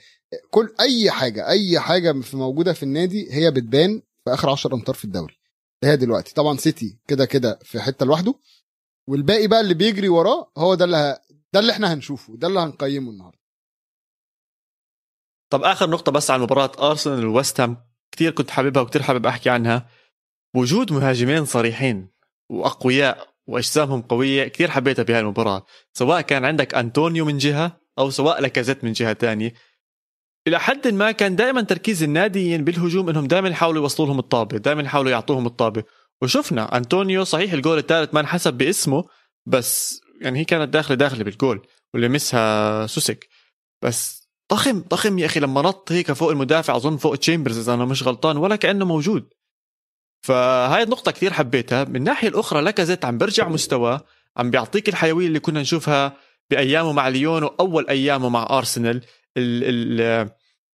كل 0.52 0.76
أي 0.80 1.12
حاجة 1.12 1.48
أي 1.48 1.80
حاجة 1.80 2.22
في 2.22 2.38
موجودة 2.38 2.74
في 2.74 2.84
النادي 2.84 3.34
هي 3.34 3.52
بتبان 3.52 4.02
في 4.26 4.34
آخر 4.34 4.50
10 4.50 4.76
أمتار 4.76 4.96
في 4.96 5.06
الدوري. 5.06 5.34
هي 5.84 5.98
دلوقتي. 5.98 6.34
طبعا 6.34 6.58
سيتي 6.58 6.98
كده 7.08 7.26
كده 7.26 7.60
في 7.64 7.80
حتة 7.80 8.06
لوحده. 8.06 8.36
والباقي 9.10 9.48
بقى 9.48 9.62
اللي 9.62 9.74
بيجري 9.74 10.10
وراه 10.10 10.52
هو 10.58 10.76
ده 10.76 10.86
اللي 10.86 10.98
ه... 10.98 11.22
ده 11.54 11.60
اللي 11.60 11.72
إحنا 11.72 11.94
هنشوفه 11.94 12.38
ده 12.38 12.48
اللي 12.48 12.60
هنقيمه 12.60 13.12
النهارده. 13.12 13.41
طب 15.52 15.64
آخر 15.64 15.90
نقطة 15.90 16.12
بس 16.12 16.32
عن 16.32 16.42
مباراة 16.42 16.72
أرسنال 16.80 17.26
وويست 17.26 17.62
هام. 17.62 17.78
كثير 18.12 18.32
كنت 18.32 18.52
حاببها 18.52 18.82
وكثير 18.82 19.02
حابب 19.02 19.26
أحكي 19.26 19.50
عنها. 19.50 19.88
وجود 20.56 20.94
مهاجمين 20.94 21.46
صريحين 21.46 22.10
وأقوياء 22.50 23.28
وأجسامهم 23.48 24.02
قوية 24.02 24.48
كثير 24.48 24.72
حبيتها 24.72 25.04
بهاي 25.04 25.20
المباراة. 25.20 25.66
سواء 25.94 26.22
كان 26.22 26.46
عندك 26.46 26.76
أنطونيو 26.76 27.26
من 27.26 27.38
جهة 27.38 27.82
أو 28.00 28.10
سواء 28.10 28.42
لاكازيت 28.42 28.84
من 28.84 28.92
جهة 28.92 29.14
تانية. 29.14 29.54
إلى 30.48 30.60
حد 30.60 30.88
ما 30.88 31.12
كان 31.12 31.36
دائما 31.36 31.62
تركيز 31.62 32.04
الناديين 32.04 32.64
بالهجوم 32.64 33.10
إنهم 33.10 33.28
دائما 33.28 33.50
يحاولوا 33.50 33.82
يوصلوا 33.82 34.08
لهم 34.08 34.20
الطابة 34.20 34.58
دائما 34.58 34.82
يحاولوا 34.82 35.12
يعطوهم 35.12 35.46
الطابة. 35.46 35.84
وشفنا 36.22 36.78
أنطونيو 36.78 37.24
صحيح 37.24 37.54
الجول 37.54 37.78
الثالث 37.78 38.14
ما 38.14 38.20
انحسب 38.20 38.54
باسمه 38.54 39.04
بس 39.46 40.02
يعني 40.22 40.40
هي 40.40 40.46
كانت 40.46 40.74
داخلة 40.74 40.96
داخلة 40.96 41.24
بالجول 41.24 41.68
واللي 41.94 42.10
مسها 42.10 42.88
سوتشيك 42.88 43.28
بس 43.82 44.21
ضخم 44.52 44.80
ضخم 44.80 45.20
يا 45.20 45.26
أخي 45.26 45.40
لما 45.40 45.62
نط 45.62 45.92
هيك 45.92 46.12
فوق 46.12 46.30
المدافع 46.32 46.76
أظن 46.76 46.98
فوق 46.98 47.16
تشامبرز 47.16 47.58
إذا 47.58 47.74
أنا 47.74 47.86
مش 47.86 48.04
غلطان 48.04 48.38
ولا 48.38 48.56
كأنه 48.56 48.86
موجود. 48.86 49.30
فهاي 50.26 50.84
النقطة 50.84 51.12
كثير 51.12 51.34
حبيتها. 51.34 51.84
من 51.84 51.96
الناحية 51.96 52.28
الأخرى 52.28 52.62
لاكازيت 52.62 53.06
عم 53.06 53.18
برجع 53.18 53.48
مستواه 53.50 54.06
عم 54.38 54.50
بيعطيك 54.52 54.90
الحيوية 54.90 55.28
اللي 55.28 55.40
كنا 55.40 55.62
نشوفها 55.62 56.18
بأيامه 56.50 56.92
مع 56.92 57.08
ليون 57.08 57.44
وأول 57.44 57.88
أيامه 57.90 58.30
مع 58.30 58.48
أرسنال. 58.58 59.02
ال 59.38 59.64
ال 60.02 60.30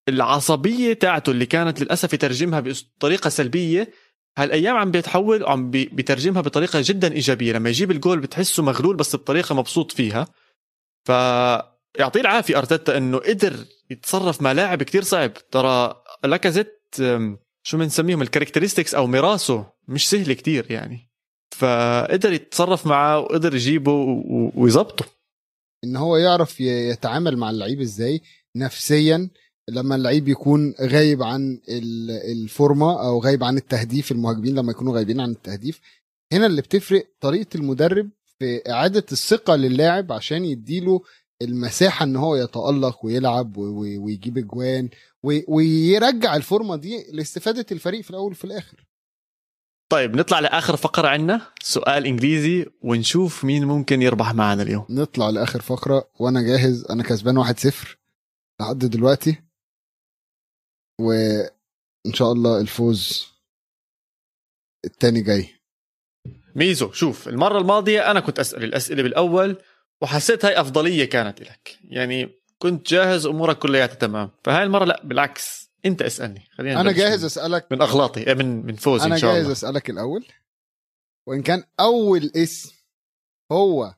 العصبية 0.10 0.94
تاعته 0.94 1.30
اللي 1.32 1.46
كانت 1.46 1.82
للأسف 1.82 2.14
يترجمها 2.14 2.60
بطريقة 2.60 3.30
سلبية 3.30 3.92
هالأيام 4.38 4.78
عم 4.78 4.92
بيتحول 4.92 5.44
وعم 5.44 5.72
بي- 5.72 5.86
بيترجمها 5.86 6.42
بطريقة 6.42 6.80
جدا 6.84 7.14
إيجابية. 7.14 7.54
لما 7.54 7.70
يجيب 7.70 7.92
الجول 7.92 8.20
بتحسه 8.20 8.64
مغلول 8.64 8.96
بس 8.96 9.16
بطريقة 9.16 9.56
مبسوط 9.56 9.92
فيها. 9.92 10.28
فيعطيه 11.98 12.22
العافية 12.22 12.58
أرتيتا 12.58 12.98
إنه 12.98 13.18
قدر 13.18 13.66
يتصرف 13.90 14.42
مع 14.42 14.52
لاعب 14.52 14.84
كتير 14.84 15.04
صعب. 15.04 15.32
ترى 15.52 16.04
لاكازيت 16.24 16.74
شو 17.64 17.78
بنسميهم 17.78 18.22
الكاركترستكس 18.22 18.96
أو 18.96 19.08
ميراثه 19.08 19.72
مش 19.88 20.10
سهل 20.10 20.34
كتير 20.34 20.66
يعني. 20.72 21.10
فقدر 21.52 22.34
يتصرف 22.34 22.88
معاه 22.88 23.20
وقدر 23.20 23.56
يجيبه 23.56 23.92
ويظبطه. 24.56 25.06
إن 25.84 25.96
هو 25.96 26.18
يعرف 26.18 26.60
يتعامل 26.62 27.38
مع 27.38 27.50
اللعيب 27.50 27.82
إزاي 27.82 28.22
نفسيا 28.56 29.30
لما 29.70 29.96
اللعيب 29.96 30.28
يكون 30.28 30.74
غايب 30.82 31.24
عن 31.24 31.62
ال- 31.70 32.12
الفورمة 32.32 33.08
أو 33.08 33.20
غايب 33.20 33.44
عن 33.44 33.58
التهديف 33.58 34.12
المهاجمين 34.12 34.56
لما 34.56 34.72
يكونوا 34.72 34.96
غايبين 34.96 35.20
عن 35.20 35.30
التهديف. 35.32 35.80
هنا 36.34 36.46
اللي 36.46 36.62
بتفرق 36.62 37.08
طريقة 37.22 37.58
المدرب 37.58 38.10
في 38.40 38.62
إعادة 38.70 39.06
الثقة 39.12 39.56
للاعب 39.56 40.12
عشان 40.12 40.46
يديله 40.46 41.02
المساحة 41.42 42.04
إن 42.04 42.16
هو 42.16 42.36
يتألق 42.36 43.06
ويلعب 43.06 43.58
ويجيب 43.58 44.38
أجوان 44.38 44.90
ويرجع 45.24 46.36
الفورمة 46.36 46.76
دي 46.76 47.06
لاستفادة 47.12 47.66
الفريق 47.72 48.02
في 48.02 48.10
الأول 48.10 48.32
وفي 48.32 48.46
الآخر. 48.46 48.86
طيب 49.90 50.16
نطلع 50.16 50.40
لآخر 50.40 50.76
فقرة 50.78 51.08
عندنا 51.08 51.42
سؤال 51.62 52.06
إنجليزي 52.06 52.66
ونشوف 52.82 53.46
مين 53.46 53.66
ممكن 53.66 54.02
يربح 54.02 54.34
معنا 54.34 54.64
اليوم. 54.64 54.86
نطلع 54.90 55.30
لآخر 55.30 55.62
فقرة 55.62 56.10
وأنا 56.20 56.42
جاهز. 56.42 56.86
أنا 56.90 57.04
كسبان 57.04 57.38
1-0 57.38 57.98
لحد 58.62 58.78
دلوقتي. 58.78 59.42
وإن 61.02 62.14
شاء 62.14 62.32
الله 62.32 62.62
الفوز 62.62 63.28
التاني 64.86 65.22
جاي. 65.22 65.50
ميزو 66.56 66.92
شوف 66.92 67.28
المرة 67.28 67.58
الماضية 67.58 68.12
أنا 68.12 68.20
كنت 68.20 68.40
أسأل 68.40 68.64
الأسئلة 68.64 69.04
بالأول. 69.04 69.58
وحسيت 70.02 70.46
هاي 70.46 70.62
أفضلية 70.62 71.06
كانت 71.06 71.42
لك 71.42 71.80
يعني 71.84 72.30
كنت 72.60 72.88
جاهز 72.90 73.26
أمورك 73.26 73.60
كلياتها 73.60 73.96
تمام. 73.96 74.32
فهاي 74.44 74.64
المرة 74.64 74.86
لا 74.86 75.04
بالعكس. 75.06 75.68
أنت 75.86 76.02
أسألني. 76.02 76.46
خلينا 76.52 76.82
أنا 76.82 76.92
جاهز 76.92 77.20
من- 77.20 77.26
اسالك 77.26 77.72
من 77.72 77.82
اغلاطي 77.82 78.28
إيه، 78.28 78.34
من 78.34 78.66
من 78.66 78.76
فوزي 78.76 79.06
أنا 79.06 79.16
ان 79.16 79.20
شاء 79.20 79.32
جاهز 79.32 79.42
الله. 79.42 79.54
أسألك 79.54 79.90
الأول. 79.90 80.28
وإن 81.28 81.44
كان 81.44 81.64
أول 81.80 82.32
اسم 82.36 82.76
هو 83.52 83.96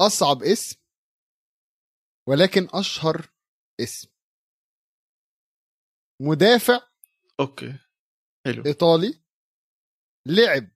أصعب 0.00 0.42
اسم 0.42 0.76
ولكن 2.28 2.68
أشهر 2.74 3.26
اسم. 3.80 4.08
مدافع 6.22 6.80
أوكي. 7.40 7.74
حلو. 8.46 8.64
إيطالي 8.66 9.20
لعب 10.26 10.68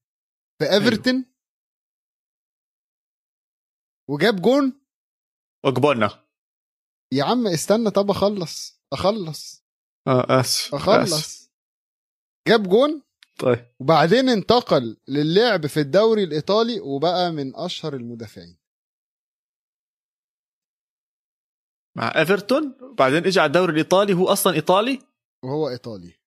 في 0.59 0.73
إيفرتون 0.73 1.25
وجاب 4.11 4.43
جون. 4.43 4.81
وقبلنا 5.65 6.27
يا 7.13 7.25
عم 7.25 7.47
استنى 7.47 7.91
طب 7.91 8.11
أخلص 8.11 8.83
أخلص. 8.93 9.65
آه 10.09 10.41
آسف. 10.41 10.75
أخلص. 10.75 11.51
جاب 12.49 12.69
جون. 12.69 13.03
طيب. 13.39 13.75
وبعدين 13.81 14.29
انتقل 14.29 14.97
للعب 15.09 15.67
في 15.67 15.81
الدوري 15.81 16.25
الإيطالي 16.25 16.81
وبقى 16.81 17.31
من 17.33 17.57
أشهر 17.57 17.95
المدافعين. 17.95 18.59
مع 21.97 22.13
إيفرتون. 22.17 22.79
وبعدين 22.83 23.27
اجى 23.27 23.41
على 23.41 23.47
الدوري 23.47 23.73
الإيطالي. 23.73 24.13
هو 24.15 24.29
أصلا 24.29 24.53
إيطالي؟ 24.55 24.99
وهو 25.45 25.69
إيطالي. 25.69 26.21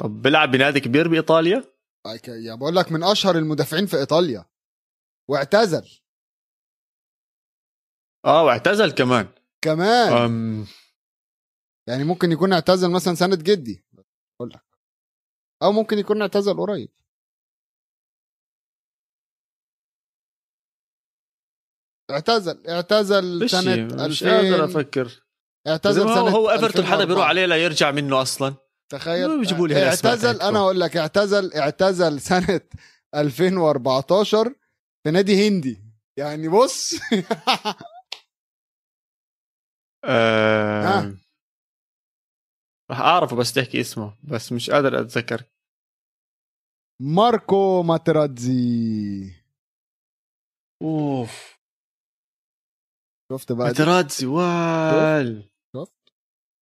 طب 0.00 0.22
بيلعب 0.22 0.50
بنادي 0.50 0.80
كبير 0.80 1.08
بإيطاليا؟ 1.08 1.64
يا 2.28 2.54
بقول 2.54 2.76
لك 2.76 2.92
من 2.92 3.02
أشهر 3.04 3.38
المدافعين 3.38 3.86
في 3.86 3.96
إيطاليا. 3.96 4.53
واعتزل. 5.30 6.00
آه 8.24 8.44
واعتزل 8.44 8.90
كمان. 8.90 9.28
كمان. 9.64 10.12
أم. 10.12 10.66
يعني 11.88 12.04
ممكن 12.04 12.32
يكون 12.32 12.52
اعتزل 12.52 12.90
مثلا 12.90 13.14
سنه 13.14 13.36
جدي. 13.36 13.84
أقول 14.40 14.50
لك. 14.54 14.64
أو 15.62 15.72
ممكن 15.72 15.98
يكون 15.98 16.22
اعتزل 16.22 16.56
قريب. 16.56 16.90
اعتزل. 22.10 22.66
اعتزل 22.68 23.50
سنة 23.50 24.06
مش 24.06 24.24
قادر 24.24 24.64
2000 24.64 24.64
أفكر. 24.64 25.24
اعتزل 25.66 26.02
سنه 26.02 26.20
هو 26.20 26.28
هو 26.28 26.50
إيفرتون 26.50 26.84
حدا 26.84 27.02
2004. 27.02 27.06
بيروح 27.06 27.26
عليه 27.26 27.46
لا 27.46 27.56
يرجع 27.56 27.90
منه 27.90 28.22
أصلا. 28.22 28.54
تخيل. 28.92 29.38
بيجيبوا 29.38 29.68
لي 29.68 29.86
اعتزل. 29.86 30.40
أنا 30.40 30.58
أقول 30.58 30.80
لك 30.80 30.96
اعتزل 30.96 31.52
اعتزل 31.52 32.20
سنة 32.20 32.60
2014 33.14 34.54
في 35.04 35.10
نادي 35.10 35.48
هندي. 35.48 35.82
يعني 36.18 36.48
بص. 36.48 36.94
راح 42.90 43.00
أعرفه 43.00 43.36
بس 43.36 43.52
تحكي 43.52 43.80
اسمه 43.80 44.16
بس 44.22 44.52
مش 44.52 44.70
قادر 44.70 45.00
أتذكر. 45.00 45.42
ماركو 47.02 47.82
ماتراتزي 47.82 49.32
أوف. 50.82 51.58
شفت 53.32 53.52
بقى 53.52 53.72
دي؟ 53.72 53.82
ماتراتزي 53.82 54.26
وال 54.26 55.50
شفت؟ 55.76 55.92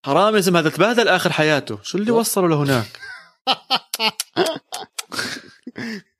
حرام 0.07 0.39
زلمة 0.39 0.59
هذا 0.61 0.71
تبهدل 0.71 1.09
آخر 1.09 1.33
حياته. 1.33 1.83
شو 1.83 1.99
اللي؟ 1.99 2.11
وصله 2.11 2.49
لهناك؟ 2.49 3.01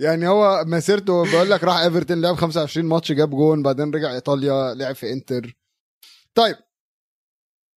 يعني 0.00 0.28
هو 0.28 0.64
مسيرته 0.66 1.32
بقول 1.32 1.50
لك 1.50 1.64
راح 1.64 1.76
إيفرتون 1.76 2.20
لعب 2.22 2.34
25 2.34 2.86
ماتش 2.86 3.12
جاب 3.12 3.30
جون 3.30 3.62
بعدين 3.62 3.90
رجع 3.94 4.14
إيطاليا 4.14 4.74
لعب 4.74 4.94
في 4.94 5.12
إنتر. 5.12 5.56
طيب 6.34 6.56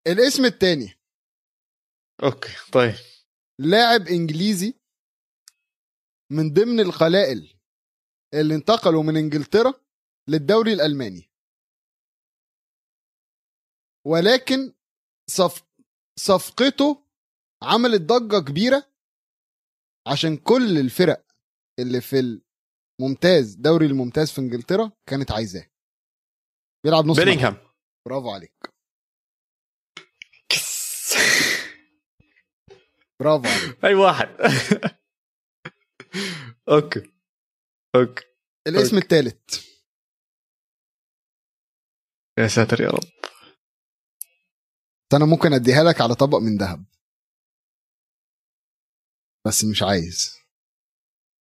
الاسم 0.07 0.45
الثاني 0.45 0.99
okay 2.23 2.71
طيب. 2.73 2.93
لاعب 3.59 4.07
إنجليزي 4.07 4.73
من 6.31 6.53
ضمن 6.53 6.79
القلائل 6.79 7.53
اللي 8.33 8.55
انتقلوا 8.55 9.03
من 9.03 9.17
إنجلترا 9.17 9.73
للدوري 10.29 10.73
الألماني. 10.73 11.29
ولكن 14.07 14.73
صف... 15.29 15.63
صفقته 16.19 17.05
عملت 17.63 18.01
ضجة 18.01 18.45
كبيرة 18.45 18.91
عشان 20.07 20.37
كل 20.37 20.77
الفرق. 20.77 21.30
اللي 21.81 22.01
في 22.01 22.41
الممتاز 22.99 23.55
دوري 23.55 23.85
الممتاز 23.85 24.31
في 24.31 24.41
انجلترا 24.41 24.91
كانت 25.05 25.31
عايزاه. 25.31 25.71
بيلعب 26.85 27.05
نص. 27.05 27.17
بيلينغهام. 27.19 27.57
برافو 28.05 28.29
عليك. 28.29 28.73
برافو 33.19 33.47
عليك. 33.47 33.79
أي 33.85 33.93
واحد. 33.95 34.27
okay. 36.69 37.11
okay. 37.95 38.25
الاسم 38.67 38.97
الثالث 38.97 39.65
يا 42.39 42.47
ساتر 42.47 42.81
يا 42.81 42.89
رب. 42.89 43.11
أنا 45.13 45.25
ممكن 45.25 45.53
أديها 45.53 45.83
لك 45.83 46.01
على 46.01 46.15
طبق 46.15 46.37
من 46.37 46.57
ذهب. 46.57 46.85
بس 49.47 49.63
مش 49.63 49.83
عايز. 49.83 50.40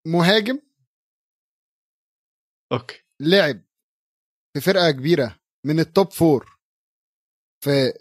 مهاجم 0.06 0.60
okay. 2.72 3.04
لعب 3.20 3.62
في 4.54 4.60
فرقة 4.60 4.90
كبيرة 4.90 5.40
من 5.66 5.80
ال 5.80 5.88
top 5.88 6.11
four 6.11 6.59
في 7.64 7.92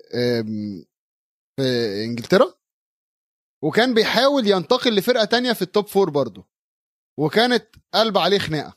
في 1.55 1.63
إنجلترا 2.05 2.59
وكان 3.63 3.93
بيحاول 3.93 4.47
ينتقل 4.47 4.95
لفرقة 4.95 5.25
تانية 5.25 5.53
في 5.53 5.61
ال 5.61 5.68
top 5.68 5.87
four 5.87 6.09
برضه 6.09 6.49
وكانت 7.19 7.75
قلب 7.93 8.17
عليه 8.17 8.39
خناقة. 8.39 8.75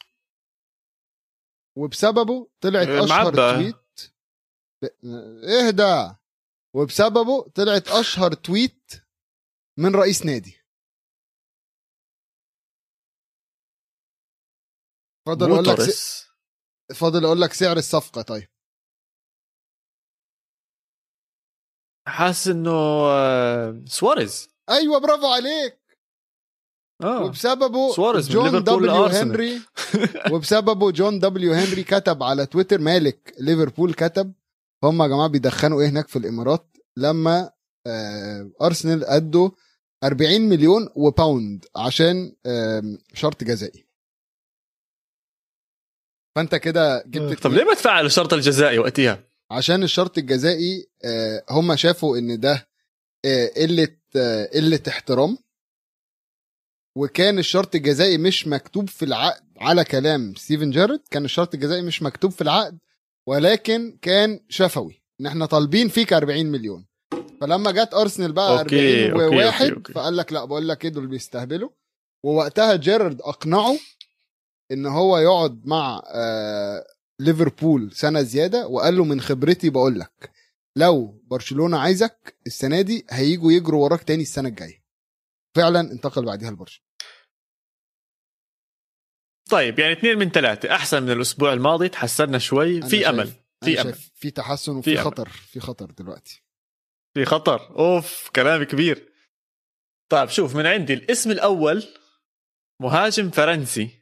وبسببه 1.78 2.50
طلعت 2.60 2.86
أه، 2.88 3.04
أشهر. 3.04 3.34
tweet 3.34 3.76
اهدى 5.44 6.16
وبسببه 6.74 7.48
طلعت 7.48 7.88
أشهر 7.88 8.32
tweet 8.32 8.92
من 9.78 9.94
رئيس 9.94 10.26
نادي. 10.26 10.61
فاضل 15.26 15.52
أقول 15.52 15.64
لك 15.64 15.80
س... 15.80 16.26
فاضل 16.94 17.24
أقول 17.24 17.40
لك 17.40 17.52
سعر 17.52 17.76
الصفقة 17.76 18.22
طيب. 18.22 18.48
حاسس 22.08 22.48
إنه 22.48 22.70
آه، 23.10 23.84
سواريز. 23.86 24.48
أيوه 24.70 24.98
برافو 24.98 25.26
عليك. 25.26 25.82
آه. 27.02 27.24
وبسببه 27.24 27.92
سواريز 27.92 28.28
من 28.28 28.32
جون 28.34 28.64
دبليو. 28.64 29.04
هنري. 29.04 29.60
وبسببه 30.32 30.90
جون 30.90 31.18
دبليو 31.18 31.52
هنري 31.52 31.84
كتب 31.84 32.22
على 32.22 32.46
تويتر 32.46 32.78
مالك 32.78 33.34
ليفربول 33.40 33.94
كتب 33.94 34.34
هم 34.84 35.02
يا 35.02 35.06
جماعة 35.08 35.28
بيدخنوا 35.28 35.80
إيه 35.80 35.88
هناك 35.88 36.08
في 36.08 36.16
الإمارات 36.16 36.76
لما 36.96 37.50
آه، 37.86 38.50
أرسنال 38.62 39.04
أدوا 39.04 39.50
40 40.04 40.40
مليون 40.40 40.88
و 40.96 41.08
pound 41.08 41.64
عشان 41.76 42.36
شرط 43.14 43.44
جزائي. 43.44 43.91
فانت 46.36 46.54
كده 46.54 47.04
جبت 47.06 47.42
طب 47.42 47.52
ليه 47.52 47.64
ما 47.64 47.74
تفعلوا 47.74 48.06
الشرط 48.06 48.32
الجزائي 48.32 48.78
وقتها؟ 48.78 49.24
عشان 49.50 49.82
الشرط 49.82 50.18
الجزائي 50.18 50.86
آه، 51.04 51.44
هم 51.50 51.76
شافوا 51.76 52.18
إن 52.18 52.40
ده 52.40 52.68
آه، 53.24 53.46
قلة 53.56 53.88
آه، 54.16 54.50
قلة 54.54 54.80
احترام. 54.88 55.38
وكان 56.96 57.38
الشرط 57.38 57.74
الجزائي 57.74 58.18
مش 58.18 58.46
مكتوب 58.46 58.88
في 58.88 59.04
العقد 59.04 59.42
على 59.60 59.84
كلام 59.84 60.34
ستيفن 60.34 60.70
جيرارد 60.70 61.00
كان 61.10 61.24
الشرط 61.24 61.54
الجزائي 61.54 61.82
مش 61.82 62.02
مكتوب 62.02 62.30
في 62.30 62.40
العقد 62.42 62.78
ولكن 63.26 63.98
كان 64.02 64.40
شفوي. 64.48 65.02
ان 65.20 65.26
إحنا 65.26 65.46
طالبين 65.46 65.88
فيك 65.88 66.12
40 66.12 66.46
مليون. 66.46 66.86
فلما 67.40 67.70
جت 67.70 67.94
أرسنال 67.94 68.32
بقى 68.32 68.58
okay، 68.60 69.06
40 69.10 69.22
okay، 69.24 69.36
وواحد 69.36 69.64
okay، 69.64 69.76
okay. 69.76 69.92
فقال 69.92 70.16
لك 70.16 70.32
لا 70.32 70.44
بقول 70.44 70.68
لك 70.68 70.84
إيه 70.84 70.90
دول 70.90 71.06
بيستهبلوا. 71.06 71.68
ووقتها 72.24 72.76
جيرارد 72.76 73.20
أقنعه 73.20 73.76
إن 74.72 74.86
هو 74.86 75.18
يقعد 75.18 75.66
مع 75.66 76.02
آه 76.14 76.84
ليفربول 77.20 77.92
سنة 77.92 78.22
زيادة 78.22 78.66
وقال 78.66 78.96
له 78.96 79.04
من 79.04 79.20
خبرتي 79.20 79.70
بقول 79.70 80.00
لك 80.00 80.32
لو 80.76 81.22
برشلونة 81.24 81.78
عايزك 81.78 82.36
السنة 82.46 82.80
دي 82.80 83.06
هيجوا 83.10 83.52
يجروا 83.52 83.84
وراك 83.84 84.02
تاني 84.02 84.22
السنة 84.22 84.48
الجاية. 84.48 84.82
فعلا 85.56 85.80
انتقل 85.80 86.24
بعديها 86.24 86.50
لبرشلونة. 86.50 86.92
طيب 89.50 89.78
يعني 89.78 89.92
اثنين 89.92 90.18
من 90.18 90.30
ثلاثة 90.30 90.74
أحسن 90.74 91.02
من 91.02 91.10
الأسبوع 91.10 91.52
الماضي 91.52 91.88
تحسنا 91.88 92.38
شوي 92.38 92.82
في 92.82 93.08
أمل 93.08 93.32
في 93.64 93.76
شايف 93.76 94.10
في 94.14 94.30
تحسن 94.30 94.72
في 94.72 94.78
وفي 94.78 94.92
أمل. 94.92 95.04
خطر 95.04 95.28
في 95.28 95.60
خطر 95.60 95.90
دلوقتي. 95.90 96.44
في 97.14 97.24
خطر. 97.24 97.78
أوف 97.78 98.30
كلام 98.36 98.62
كبير. 98.62 99.12
طيب 100.08 100.28
شوف 100.28 100.56
من 100.56 100.66
عندي 100.66 100.94
الاسم 100.94 101.30
الأول 101.30 101.84
مهاجم 102.80 103.30
فرنسي. 103.30 104.01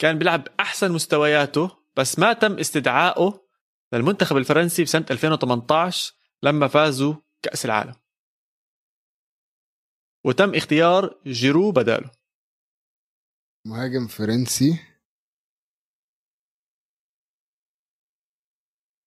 كان 0.00 0.18
بيلعب 0.18 0.48
أحسن 0.60 0.92
مستوياته 0.92 1.84
بس 1.96 2.18
ما 2.18 2.32
تم 2.32 2.58
استدعائه 2.58 3.48
للمنتخب 3.92 4.36
الفرنسي 4.36 4.84
بسنة 4.84 5.06
2018 5.10 6.14
لما 6.42 6.68
فازوا 6.68 7.14
كأس 7.42 7.64
العالم. 7.64 7.94
وتم 10.26 10.54
اختيار 10.54 11.20
جيرو 11.26 11.72
بداله. 11.72 12.10
مهاجم 13.66 14.06
فرنسي. 14.06 14.78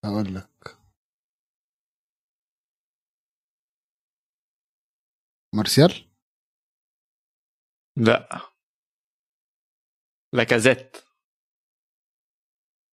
هقول 0.06 0.36
لك. 0.36 0.78
مارسيال؟ 5.56 6.10
لا. 7.98 8.53
لاكازيت 10.34 10.98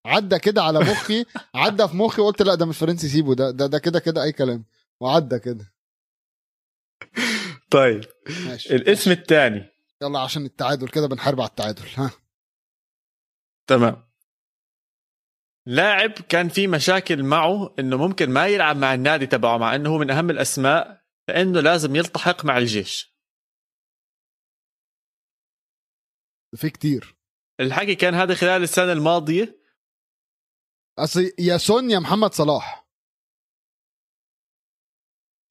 عدى 0.07 0.38
كده 0.38 0.62
على 0.62 0.78
مخي 0.78 1.24
عدى 1.55 1.88
في 1.88 1.97
مخي 1.97 2.22
قلت 2.22 2.43
لا 2.43 2.55
ده 2.55 2.66
مش 2.66 2.78
فرنسي 2.78 3.09
سيبه 3.09 3.34
ده 3.34 3.51
ده 3.51 3.66
ده 3.66 3.78
كده 3.78 4.01
كده 4.01 4.22
أي 4.22 4.32
كلام. 4.32 4.64
وعدى 5.01 5.38
كده. 5.38 5.72
طيب 7.70 8.05
ماشي 8.47 8.76
الاسم 8.76 9.11
الثاني 9.11 9.68
يلا 10.03 10.18
عشان 10.20 10.45
التعادل 10.45 10.88
كده 10.88 11.07
بنحارب 11.09 11.41
على 11.41 11.49
التعادل 11.51 11.88
ها. 11.97 12.11
تمام. 13.66 14.11
لاعب 15.66 16.11
كان 16.11 16.49
في 16.49 16.66
مشاكل 16.66 17.22
معه 17.22 17.74
إنه 17.78 17.97
ممكن 17.97 18.30
ما 18.30 18.47
يلعب 18.47 18.76
مع 18.76 18.95
النادي 18.95 19.26
تبعه 19.26 19.59
مع 19.59 19.74
إنه 19.74 19.91
هو 19.91 19.99
من 19.99 20.11
أهم 20.11 20.30
الأسماء 20.30 21.05
لأنه 21.28 21.61
لازم 21.61 21.97
يلتحق 21.97 22.45
مع 22.45 22.59
الجيش. 22.59 23.14
في 26.57 26.70
كتير. 26.70 27.20
الحكي 27.61 27.95
كان 27.95 28.15
هذا 28.15 28.35
خلال 28.35 28.63
السنة 28.63 28.93
الماضية؟ 28.93 29.61
أصل 30.99 31.33
يا 31.39 31.59
سون 31.59 31.91
يا 31.91 31.99
محمد 31.99 32.35
صلاح. 32.35 32.87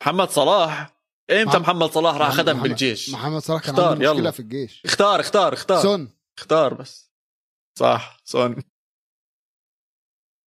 محمد 0.02 0.30
صلاح؟ 0.30 0.96
إمتى 1.32 1.44
محمد- 1.46 1.62
محمد 1.62 1.90
صلاح 1.92 2.16
راح 2.16 2.30
خدم 2.32 2.54
محمد- 2.56 2.68
بالجيش؟ 2.70 3.10
محمد 3.10 3.42
صلاح 3.42 3.62
كان 3.62 3.70
اختار، 3.70 3.86
عنده 3.92 4.00
مشكلة 4.12 4.20
يلا. 4.20 4.32
في 4.32 4.40
الجيش. 4.40 4.86
اختار 4.86 5.20
اختار 5.20 5.54
اختار. 5.54 5.82
سون. 5.82 6.14
اختار 6.38 6.74
بس. 6.74 7.12
صح 7.80 8.18
سون. 8.24 8.64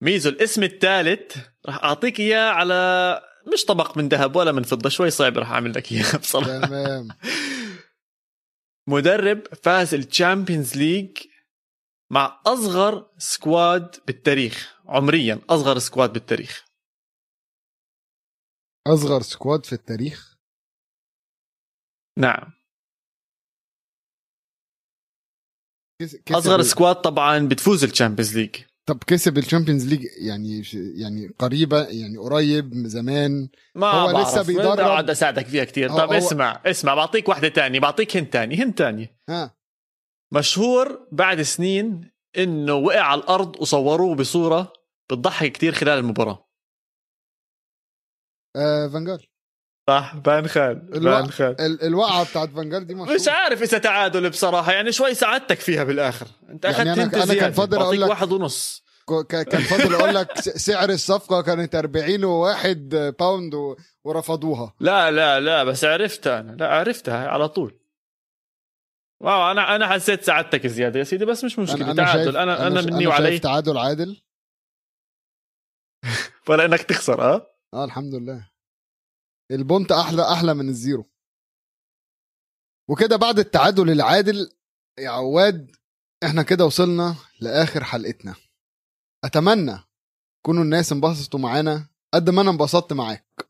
ميزو 0.03 0.31
الاسم 0.31 0.63
الثالث 0.63 1.37
راح 1.67 1.85
أعطيك 1.85 2.21
إياه 2.21 2.51
على 2.51 3.21
مش 3.53 3.65
طبق 3.65 3.99
من 3.99 4.09
ذهب 4.09 4.37
ولا 4.37 4.53
من 4.53 4.63
فضة 4.63 4.89
شوي 4.89 5.11
صعب 5.11 5.39
راح 5.39 5.51
أعمل 5.51 5.71
لك 5.75 5.93
إياه 5.93 6.17
بصراحة. 6.23 6.67
تمام. 6.67 7.09
مدرب 8.89 9.55
فاز 9.55 9.95
ال 9.95 10.03
Champions 10.03 10.77
League 10.77 11.19
مع 12.13 12.41
أصغر 12.47 13.11
squad 13.19 13.97
بالتاريخ 14.07 14.81
عمريا 14.87 15.41
أصغر 15.51 15.79
squad 15.79 16.13
بالتاريخ. 16.13 16.65
أصغر 18.87 19.21
squad 19.23 19.67
في 19.67 19.73
التاريخ؟ 19.73 20.37
نعم. 22.19 22.53
كسب 26.27 26.37
أصغر 26.37 26.63
squad 26.63 26.97
طبعا 26.97 27.49
بتفوز 27.49 27.85
ال 27.85 27.90
Champions 27.90 28.39
League. 28.39 28.57
طب 28.89 28.99
كسب 29.07 29.39
ال 29.39 29.44
Champions 29.44 29.89
League 29.89 30.05
يعني 30.19 30.63
يعني 31.03 31.29
قريبة 31.39 31.83
يعني 31.83 32.17
قريب 32.17 32.73
زمان؟ 32.75 33.49
ما 33.75 33.91
هو 33.91 34.13
بعرف. 34.13 34.29
لسه 34.29 34.43
بيدرب. 34.43 34.81
اقعد 34.81 35.11
أساعدك 35.11 35.47
فيها 35.47 35.65
كثير 35.65 35.93
هو- 35.93 35.99
طب 35.99 36.09
هو- 36.13 36.19
اسمع 36.19 36.63
اسمع 36.67 36.95
بعطيك 36.95 37.29
واحدة 37.29 37.49
تانية 37.49 37.81
بعطيك 37.81 38.17
هنت 38.17 38.33
تاني 38.33 38.57
هنت 38.63 38.79
تاني 38.79 39.17
ها 39.29 39.62
مشهور 40.33 41.09
بعد 41.13 41.43
سنين 41.43 42.11
إنه 42.39 42.75
وقع 42.75 43.01
على 43.01 43.21
الأرض 43.21 43.61
وصوروه 43.61 44.15
بصورة 44.15 44.73
بتضحك 45.11 45.53
كثير 45.53 45.73
خلال 45.75 45.99
المباراة. 45.99 46.49
آه 48.57 48.89
فانجال. 48.89 49.27
صح 49.91 50.17
بان 50.17 50.47
خال 50.49 50.91
الوقت. 50.97 51.23
بان 51.23 51.31
خال 51.31 51.61
ال- 51.61 51.83
الوقعة 51.83 52.31
بتاعت 52.31 52.49
فانجال 52.51 52.87
دي 52.87 52.95
مشهورة. 52.95 53.15
مش 53.15 53.29
عارف 53.29 53.63
إذا 53.63 53.79
تعادل 53.79 54.31
بصراحة 54.31 54.73
يعني 54.73 54.93
شوي 54.93 55.15
ساعدتك 55.15 55.61
فيها 55.61 55.85
بالآخر. 55.85 56.27
أنت 56.51 56.65
يعني 56.65 56.77
أخذت 56.93 56.97
أنا- 56.99 57.01
أنت 57.03 57.15
أنا 57.15 57.35
كان 57.35 57.53
فاضل 57.53 57.79
بعطيك 57.79 58.01
لك- 58.01 58.09
واحد 58.11 58.33
ونص. 58.33 58.83
كان 59.29 59.61
فاضل 59.61 59.95
أقول 59.95 60.15
لك 60.15 60.41
سعر 60.41 60.91
الصفقة 60.91 61.43
كانت 61.43 61.75
40 61.75 62.25
وواحد 62.25 62.89
pound 63.19 63.55
و- 63.55 63.77
ورفضوها. 64.05 64.75
لا 64.81 65.11
لا 65.11 65.41
لا 65.41 65.65
بس 65.65 65.85
عرفتها 65.85 66.41
أنا. 66.41 66.53
لا 66.53 66.69
عرفتها 66.69 67.29
على 67.29 67.49
طول. 67.49 67.79
wow 69.23 69.51
أنا 69.51 69.77
أنا 69.77 69.89
حسيت 69.89 70.23
ساعدتك 70.23 70.67
زياده 70.67 70.99
يا 70.99 71.05
سيدي 71.05 71.25
بس 71.25 71.45
مش 71.45 71.59
مشكلة 71.59 71.95
تعادل. 71.95 72.37
أنا 72.37 72.67
أنا, 72.67 72.81
مني 72.81 72.97
أنا 72.99 73.09
وعلي. 73.09 73.29
شايف 73.29 73.43
تعادل 73.43 73.79
عادل. 73.79 74.23
ولا 76.49 76.65
إنك 76.65 76.83
تخسر 76.83 77.23
آه 77.23 77.47
آه 77.75 77.85
الحمد 77.85 78.15
لله. 78.15 78.51
ال 79.51 79.58
point 79.58 79.93
أحلى 79.93 80.33
أحلى 80.33 80.55
من 80.55 80.69
ال 80.69 80.76
zero. 80.76 81.11
وكده 82.91 83.17
بعد 83.17 83.39
التعادل 83.39 83.91
العادل 83.91 84.53
يا 84.99 85.11
عواد 85.11 85.77
إحنا 86.25 86.43
كده 86.43 86.65
وصلنا 86.65 87.15
لآخر 87.41 87.85
حلقتنا. 87.85 88.35
أتمنى 89.25 89.79
كونوا 90.47 90.63
الناس 90.63 90.93
انبسطوا 90.93 91.41
معانا 91.41 91.89
قد 92.15 92.31
ما 92.31 92.43
أنا 92.43 92.51
انبسطت 92.51 92.93
معاك. 92.93 93.49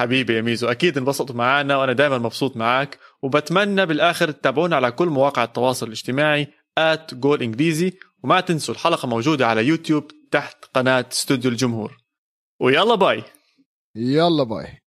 حبيبي 0.00 0.36
يا 0.36 0.42
ميزو 0.42 0.68
أكيد 0.68 0.98
انبسطوا 0.98 1.34
معنا 1.36 1.76
وأنا 1.76 1.92
دائما 1.92 2.18
مبسوط 2.18 2.56
معك 2.56 2.98
وبتمنى 3.22 3.86
بالآخر 3.86 4.30
تتابعونا 4.30 4.76
على 4.76 4.90
كل 4.90 5.08
مواقع 5.08 5.44
التواصل 5.44 5.86
الاجتماعي 5.86 6.48
at 6.78 7.14
جول 7.14 7.42
انجليزي 7.42 7.92
وما 8.22 8.40
تنسوا 8.40 8.74
الحلقة 8.74 9.08
موجودة 9.08 9.46
على 9.46 9.66
يوتيوب 9.66 10.06
تحت 10.30 10.64
قناة 10.74 11.06
استوديو 11.12 11.50
الجمهور. 11.50 11.96
ويلا 12.60 12.94
باي. 12.94 13.22
يلا 13.96 14.44
bye. 14.44 14.81